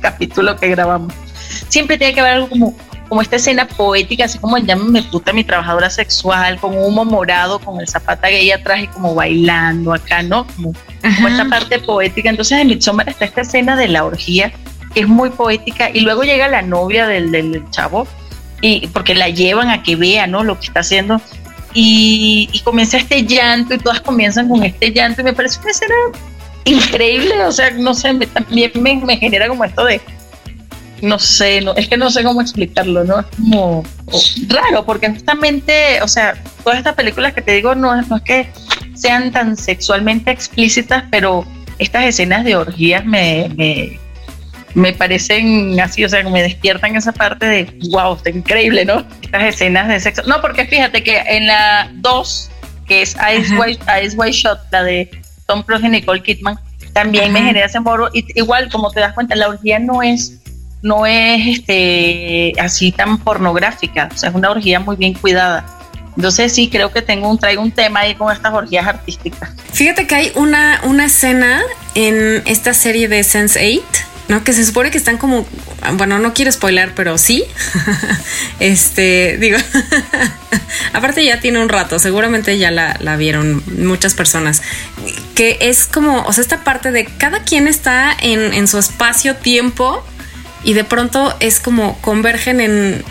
capítulo 0.00 0.56
que 0.56 0.66
grabamos. 0.66 1.14
Siempre 1.68 1.96
tiene 1.96 2.12
que 2.12 2.18
haber 2.18 2.32
algo 2.32 2.48
como, 2.48 2.76
como 3.08 3.22
esta 3.22 3.36
escena 3.36 3.68
poética, 3.68 4.24
así 4.24 4.36
como 4.40 4.56
me 4.56 5.02
puta 5.04 5.32
mi 5.32 5.44
trabajadora 5.44 5.90
sexual, 5.90 6.58
con 6.58 6.76
humo 6.76 7.04
morado, 7.04 7.60
con 7.60 7.80
el 7.80 7.86
zapata 7.86 8.26
gay 8.26 8.50
atrás 8.50 8.80
y 8.82 8.88
como 8.88 9.14
bailando 9.14 9.94
acá, 9.94 10.24
¿no? 10.24 10.44
Como, 10.56 10.72
esta 11.04 11.44
parte 11.48 11.78
poética. 11.78 12.30
Entonces 12.30 12.58
en 12.58 12.66
Midsommar 12.66 13.08
está 13.08 13.26
esta 13.26 13.42
escena 13.42 13.76
de 13.76 13.86
la 13.86 14.04
orgía, 14.04 14.52
que 14.92 15.02
es 15.02 15.06
muy 15.06 15.30
poética, 15.30 15.88
y 15.88 16.00
luego 16.00 16.24
llega 16.24 16.48
la 16.48 16.62
novia 16.62 17.06
del, 17.06 17.30
del 17.30 17.62
chavo, 17.70 18.08
y 18.66 18.86
porque 18.88 19.14
la 19.14 19.28
llevan 19.28 19.70
a 19.70 19.82
que 19.82 19.96
vea 19.96 20.26
¿no? 20.26 20.42
lo 20.42 20.58
que 20.58 20.66
está 20.66 20.80
haciendo 20.80 21.20
y, 21.78 22.60
comienza 22.64 22.96
este 22.96 23.24
llanto 23.24 23.74
y 23.74 23.78
todas 23.78 24.00
comienzan 24.00 24.48
con 24.48 24.62
este 24.64 24.92
llanto 24.92 25.20
y 25.20 25.24
me 25.24 25.32
parece 25.34 25.60
una 25.60 25.70
escena 25.70 25.94
increíble, 26.64 27.44
o 27.44 27.52
sea, 27.52 27.70
no 27.70 27.94
sé, 27.94 28.14
también 28.32 28.72
me, 29.04 29.16
genera 29.18 29.46
como 29.46 29.64
esto 29.64 29.84
de, 29.84 30.00
no 31.02 31.18
sé, 31.18 31.60
no, 31.60 31.74
es 31.74 31.86
que 31.86 31.96
no 31.96 32.10
sé 32.10 32.24
cómo 32.24 32.40
explicarlo, 32.40 33.04
¿no? 33.04 33.20
Es 33.20 33.26
como 33.36 33.84
raro, 34.48 34.84
porque 34.84 35.10
justamente, 35.10 36.02
o 36.02 36.08
sea, 36.08 36.34
todas 36.64 36.78
estas 36.78 36.94
películas 36.94 37.34
que 37.34 37.42
te 37.42 37.52
digo 37.52 37.74
no, 37.74 37.94
no 38.02 38.16
es 38.16 38.22
que 38.22 38.50
sean 38.94 39.30
tan 39.30 39.56
sexualmente 39.56 40.30
explícitas, 40.30 41.04
pero 41.10 41.44
estas 41.78 42.06
escenas 42.06 42.44
de 42.44 42.56
orgías 42.56 43.04
me, 43.04 43.50
me, 43.54 44.00
me 44.76 44.92
parecen 44.92 45.80
así, 45.80 46.04
o 46.04 46.08
sea, 46.08 46.22
me 46.28 46.42
despiertan 46.42 46.96
esa 46.96 47.10
parte 47.10 47.46
de, 47.46 47.78
wow, 47.90 48.14
está 48.14 48.28
increíble, 48.28 48.84
¿no? 48.84 49.06
Estas 49.22 49.44
escenas 49.44 49.88
de 49.88 49.98
sexo. 49.98 50.22
No, 50.26 50.42
porque 50.42 50.66
fíjate 50.66 51.02
que 51.02 51.16
en 51.16 51.46
la 51.46 51.90
2, 51.94 52.50
que 52.86 53.00
es 53.00 53.16
Ice 53.38 53.56
White, 53.56 53.82
Ice 54.04 54.14
White 54.14 54.36
Shot, 54.36 54.58
la 54.70 54.82
de 54.82 55.10
Tom 55.46 55.62
Cruise 55.62 55.82
y 55.82 55.88
Nicole 55.88 56.22
Kidman, 56.22 56.60
también 56.92 57.32
me 57.32 57.40
genera 57.40 57.64
ese 57.64 57.80
morbo. 57.80 58.10
Y, 58.12 58.26
igual, 58.38 58.68
como 58.70 58.90
te 58.90 59.00
das 59.00 59.14
cuenta, 59.14 59.34
la 59.34 59.48
orgía 59.48 59.78
no 59.78 60.02
es 60.02 60.42
no 60.82 61.06
es 61.06 61.58
este 61.58 62.52
así 62.60 62.92
tan 62.92 63.16
pornográfica, 63.16 64.10
o 64.14 64.16
sea, 64.16 64.28
es 64.28 64.34
una 64.34 64.50
orgía 64.50 64.78
muy 64.78 64.96
bien 64.96 65.14
cuidada. 65.14 65.64
Entonces 66.16 66.52
sí, 66.54 66.68
creo 66.68 66.92
que 66.92 67.00
tengo 67.00 67.30
un, 67.30 67.38
traigo 67.38 67.62
un 67.62 67.72
tema 67.72 68.00
ahí 68.00 68.14
con 68.14 68.30
estas 68.30 68.52
orgías 68.52 68.86
artísticas. 68.86 69.50
Fíjate 69.72 70.06
que 70.06 70.14
hay 70.14 70.32
una, 70.34 70.82
una 70.84 71.06
escena 71.06 71.62
en 71.94 72.42
esta 72.46 72.74
serie 72.74 73.08
de 73.08 73.20
Sense8 73.20 74.15
¿no? 74.28 74.42
Que 74.42 74.52
se 74.52 74.64
supone 74.64 74.90
que 74.90 74.98
están 74.98 75.18
como, 75.18 75.46
bueno, 75.94 76.18
no 76.18 76.34
quiero 76.34 76.50
spoiler, 76.50 76.94
pero 76.94 77.18
sí. 77.18 77.44
este, 78.60 79.38
digo, 79.38 79.58
aparte 80.92 81.24
ya 81.24 81.40
tiene 81.40 81.60
un 81.60 81.68
rato, 81.68 81.98
seguramente 81.98 82.58
ya 82.58 82.70
la, 82.70 83.16
vieron 83.16 83.62
muchas 83.78 84.14
personas, 84.14 84.62
que 85.34 85.58
es 85.60 85.86
como, 85.86 86.22
o 86.22 86.32
sea, 86.32 86.42
esta 86.42 86.64
parte 86.64 86.90
de 86.90 87.04
cada 87.04 87.42
quien 87.42 87.68
está 87.68 88.14
en, 88.20 88.52
en 88.52 88.68
su 88.68 88.78
espacio-tiempo 88.78 90.04
y 90.64 90.74
de 90.74 90.84
pronto 90.84 91.34
es 91.40 91.60
como 91.60 91.96
convergen 92.00 92.60
en, 92.60 93.04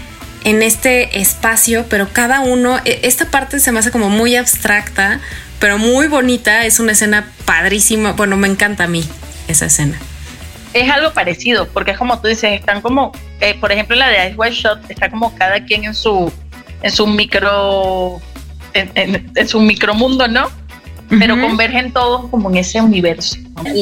en 0.44 0.62
este 0.62 1.20
espacio, 1.22 1.86
pero 1.90 2.10
cada 2.12 2.42
uno, 2.42 2.80
e, 2.84 3.00
esta 3.04 3.32
parte 3.32 3.60
se 3.60 3.72
me 3.72 3.80
hace 3.80 3.92
como 3.92 4.10
muy 4.10 4.36
abstracta, 4.36 5.22
pero 5.60 5.78
muy 5.78 6.08
bonita, 6.08 6.66
es 6.66 6.80
una 6.80 6.92
escena 6.92 7.32
padrísima, 7.46 8.12
bueno, 8.12 8.36
me 8.36 8.50
encanta 8.50 8.84
a 8.84 8.88
mí 8.88 9.08
esa 9.48 9.68
escena 9.68 9.98
es 10.76 10.92
algo 10.92 11.12
parecido, 11.14 11.68
porque 11.70 11.92
es 11.92 11.98
como 11.98 12.20
tú 12.20 12.28
dices, 12.28 12.52
están 12.52 12.82
como, 12.82 13.14
eh, 13.40 13.56
por 13.62 13.72
ejemplo, 13.72 13.96
la 13.96 14.10
de 14.10 14.28
Ice 14.28 14.36
White 14.36 14.56
Shot 14.56 14.92
está 14.92 15.10
como 15.10 15.34
cada 15.36 15.64
quien 15.64 15.86
en 15.86 15.96
su, 15.96 16.32
en 16.82 16.92
su 16.92 17.08
micro, 17.08 18.22
en, 18.74 19.48
su 19.48 19.62
micromundo, 19.62 20.28
¿no? 20.28 20.50
Pero 21.08 21.40
convergen 21.40 21.94
todos 21.94 22.30
como 22.30 22.50
en 22.50 22.58
ese 22.58 22.82
universo. 22.82 23.38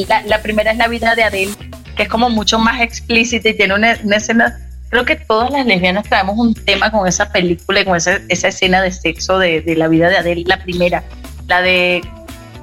La, 0.08 0.22
la, 0.22 0.40
primera 0.40 0.70
es 0.70 0.78
la 0.78 0.86
vida 0.86 1.16
de 1.16 1.24
Adele, 1.24 1.52
que 1.96 2.04
es 2.04 2.08
como 2.08 2.30
mucho 2.30 2.60
más 2.60 2.80
explícita 2.80 3.48
y 3.48 3.56
tiene 3.56 3.74
una, 3.74 3.92
escena. 3.92 4.56
Creo 4.88 5.04
que 5.04 5.16
todas 5.16 5.50
las 5.50 5.66
lesbianas 5.66 6.08
traemos 6.08 6.38
un 6.38 6.54
tema 6.54 6.92
con 6.92 7.08
esa 7.08 7.32
película 7.32 7.80
y 7.80 7.84
con 7.84 7.96
esa, 7.96 8.20
esa 8.28 8.48
escena 8.48 8.80
de 8.82 8.92
sexo 8.92 9.40
de, 9.40 9.62
de 9.62 9.74
la 9.74 9.88
vida 9.88 10.08
de 10.10 10.18
Adele, 10.18 10.44
la 10.46 10.62
primera, 10.62 11.02
la 11.48 11.60
de 11.60 12.02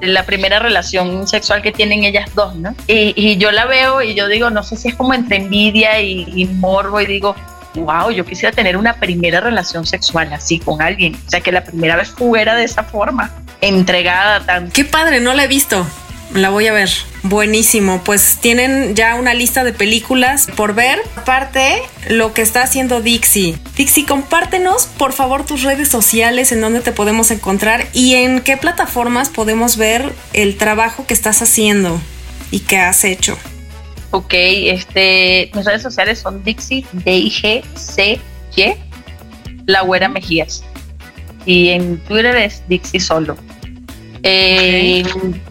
la 0.02 0.26
primera 0.26 0.60
relación 0.60 1.28
sexual 1.28 1.62
que 1.62 1.72
tienen 1.72 2.04
ellas 2.04 2.30
dos, 2.36 2.56
¿no? 2.56 2.76
Y, 2.88 3.38
yo 3.38 3.52
la 3.52 3.66
veo 3.66 4.02
y 4.02 4.16
yo 4.16 4.28
digo, 4.28 4.50
no 4.50 4.64
sé 4.64 4.76
si 4.76 4.90
es 4.90 4.96
como 4.96 5.14
entre 5.14 5.38
envidia 5.38 6.02
y, 6.02 6.46
morbo 6.46 7.00
y 7.00 7.06
digo, 7.06 7.36
wow, 7.76 8.12
yo 8.12 8.26
quisiera 8.26 8.54
tener 8.54 8.78
una 8.78 8.96
primera 8.96 9.40
relación 9.40 9.86
sexual 9.86 10.32
así 10.34 10.60
con 10.60 10.82
alguien. 10.82 11.16
O 11.16 11.30
sea, 11.30 11.42
que 11.42 11.52
la 11.52 11.64
primera 11.64 11.96
vez 11.96 12.10
fuera 12.10 12.56
de 12.56 12.64
esa 12.64 12.84
forma, 12.84 13.32
entregada 13.62 14.42
tan... 14.42 14.72
Qué 14.72 14.86
padre, 14.86 15.20
no 15.20 15.34
la 15.34 15.46
he 15.46 15.48
visto. 15.48 15.86
La 16.34 16.50
voy 16.50 16.68
a 16.68 16.72
ver. 16.72 16.90
Buenísimo. 17.24 18.02
Pues 18.04 18.38
tienen 18.40 18.96
ya 18.96 19.16
una 19.16 19.34
lista 19.34 19.64
de 19.64 19.74
películas 19.74 20.48
por 20.56 20.74
ver. 20.74 21.00
Aparte, 21.18 21.82
lo 22.10 22.34
que 22.34 22.42
está 22.42 22.64
haciendo 22.64 23.02
Dixie. 23.02 23.58
Dixie, 23.76 24.06
compártenos 24.06 24.86
por 24.86 25.12
favor 25.12 25.46
tus 25.46 25.64
redes 25.64 25.90
sociales 25.90 26.52
en 26.52 26.62
donde 26.62 26.80
te 26.80 26.94
podemos 26.94 27.32
encontrar 27.32 27.86
y 27.94 28.16
en 28.16 28.40
qué 28.42 28.56
plataformas 28.56 29.30
podemos 29.30 29.76
ver 29.76 30.14
el 30.34 30.58
trabajo 30.58 31.06
que 31.06 31.14
estás 31.14 31.42
haciendo 31.42 32.00
y 32.50 32.62
que 32.62 32.78
has 32.78 33.04
hecho. 33.04 33.38
Ok, 34.12 34.34
este, 34.34 35.52
mis 35.54 35.66
redes 35.66 35.82
sociales 35.82 36.20
son 36.20 36.44
Dixie, 36.44 36.86
D-I-G-C-Y, 36.92 38.74
La 39.66 39.82
Güera 39.82 40.10
Mejías. 40.10 40.64
Y 41.46 41.70
en 41.70 41.98
Twitter 42.00 42.36
es 42.36 42.64
Dixie 42.68 43.00
Solo. 43.00 43.38
Eh, 44.24 45.04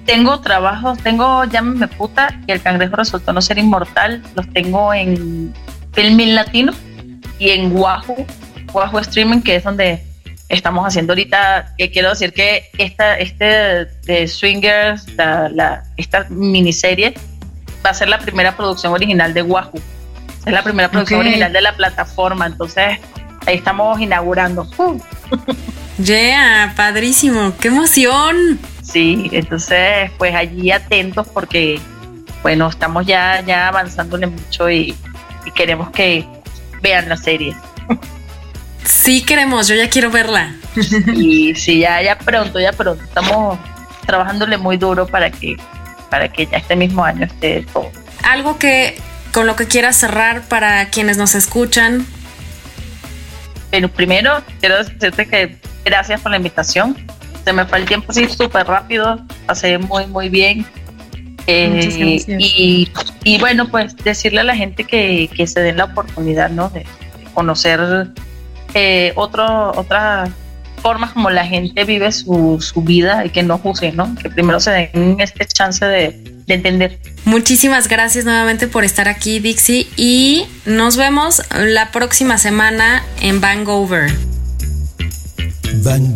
tengo 0.06 0.40
trabajos, 0.40 0.98
tengo 0.98 1.44
Llámame 1.44 1.88
Puta 1.88 2.40
y 2.46 2.52
El 2.52 2.62
Cangrejo 2.62 2.96
Resultó 2.96 3.32
No 3.32 3.42
Ser 3.42 3.58
Inmortal. 3.58 4.22
Los 4.36 4.48
tengo 4.52 4.94
en 4.94 5.52
Filmin 5.92 6.34
Latino 6.34 6.72
y 7.38 7.50
en 7.50 7.76
Wahoo, 7.76 8.26
Wahoo 8.72 9.00
Streaming, 9.00 9.40
que 9.40 9.56
es 9.56 9.64
donde 9.64 10.04
estamos 10.48 10.86
haciendo 10.86 11.12
ahorita. 11.12 11.74
Que 11.76 11.90
quiero 11.90 12.10
decir 12.10 12.32
que 12.32 12.64
esta, 12.78 13.18
este 13.18 13.86
de 14.04 14.28
Swingers, 14.28 15.06
la, 15.16 15.82
esta 15.96 16.26
miniserie, 16.28 17.14
va 17.84 17.90
a 17.90 17.94
ser 17.94 18.08
la 18.08 18.18
primera 18.18 18.56
producción 18.56 18.92
original 18.92 19.34
de 19.34 19.42
Wahoo. 19.42 19.80
Es 20.46 20.52
la 20.52 20.62
primera 20.62 20.90
producción 20.90 21.20
original 21.20 21.52
de 21.52 21.60
la 21.60 21.72
plataforma. 21.72 22.46
Entonces, 22.46 22.98
ahí 23.46 23.56
estamos 23.56 24.00
inaugurando. 24.00 24.68
Yeah, 26.02 26.72
padrísimo, 26.76 27.54
qué 27.60 27.68
emoción. 27.68 28.58
Sí, 28.82 29.28
entonces 29.32 30.10
pues 30.18 30.34
allí 30.34 30.70
atentos 30.70 31.28
porque 31.28 31.80
bueno, 32.42 32.68
estamos 32.68 33.06
ya, 33.06 33.42
ya 33.46 33.68
avanzándole 33.68 34.26
mucho 34.26 34.70
y, 34.70 34.96
queremos 35.54 35.90
que 35.90 36.26
vean 36.80 37.08
la 37.08 37.16
serie. 37.16 37.54
Sí 38.84 39.22
queremos, 39.22 39.68
yo 39.68 39.74
ya 39.74 39.90
quiero 39.90 40.10
verla. 40.10 40.54
Y 41.14 41.54
sí, 41.54 41.80
ya, 41.80 42.00
ya 42.00 42.18
pronto, 42.18 42.60
ya 42.60 42.72
pronto. 42.72 43.02
Estamos 43.02 43.58
trabajándole 44.06 44.56
muy 44.56 44.76
duro 44.76 45.06
para 45.06 45.30
que, 45.30 45.56
para 46.08 46.28
que 46.28 46.46
ya 46.46 46.58
este 46.58 46.76
mismo 46.76 47.04
año 47.04 47.26
esté 47.26 47.66
todo. 47.72 47.90
Algo 48.22 48.58
que 48.58 48.96
con 49.32 49.46
lo 49.46 49.56
que 49.56 49.66
quieras 49.66 49.96
cerrar 49.96 50.42
para 50.42 50.88
quienes 50.88 51.18
nos 51.18 51.34
escuchan. 51.34 52.06
Pero 53.70 53.88
primero 53.88 54.42
quiero 54.60 54.82
decirte 54.82 55.28
que 55.28 55.56
gracias 55.84 56.20
por 56.20 56.30
la 56.30 56.36
invitación. 56.36 56.96
Se 57.44 57.52
me 57.52 57.64
fue 57.64 57.78
el 57.78 57.84
tiempo 57.86 58.06
así 58.10 58.28
súper 58.28 58.66
rápido, 58.66 59.18
pasé 59.46 59.78
muy, 59.78 60.06
muy 60.06 60.28
bien. 60.28 60.66
Eh, 61.46 62.22
y, 62.38 62.88
y, 63.24 63.38
bueno, 63.38 63.68
pues 63.68 63.96
decirle 63.96 64.40
a 64.40 64.44
la 64.44 64.54
gente 64.54 64.84
que, 64.84 65.28
que 65.34 65.46
se 65.46 65.60
den 65.60 65.78
la 65.78 65.84
oportunidad 65.84 66.50
¿no? 66.50 66.68
de, 66.68 66.86
conocer 67.34 68.08
eh, 68.74 69.12
otro, 69.16 69.72
otras 69.76 70.30
formas 70.82 71.12
como 71.12 71.30
la 71.30 71.46
gente 71.46 71.84
vive 71.84 72.12
su, 72.12 72.58
su, 72.60 72.82
vida 72.82 73.24
y 73.24 73.30
que 73.30 73.42
no 73.42 73.58
juzguen, 73.58 73.96
¿no? 73.96 74.14
que 74.14 74.30
primero 74.30 74.60
se 74.60 74.70
den 74.70 75.16
este 75.18 75.46
chance 75.46 75.84
de, 75.84 76.10
de 76.46 76.54
entender. 76.54 76.98
Muchísimas 77.24 77.88
gracias 77.88 78.24
nuevamente 78.24 78.66
por 78.66 78.84
estar 78.84 79.08
aquí, 79.08 79.40
Dixie, 79.40 79.88
y 79.96 80.46
nos 80.66 80.96
vemos 80.96 81.42
la 81.58 81.90
próxima 81.90 82.38
semana 82.38 83.02
en 83.20 83.40
Vancouver. 83.40 84.10
Van 85.76 86.12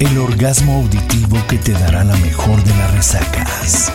El 0.00 0.18
orgasmo 0.18 0.74
auditivo 0.82 1.38
que 1.48 1.56
te 1.56 1.72
dará 1.72 2.02
la 2.04 2.16
mejor 2.16 2.62
de 2.64 2.76
las 2.76 2.94
resacas. 2.94 3.92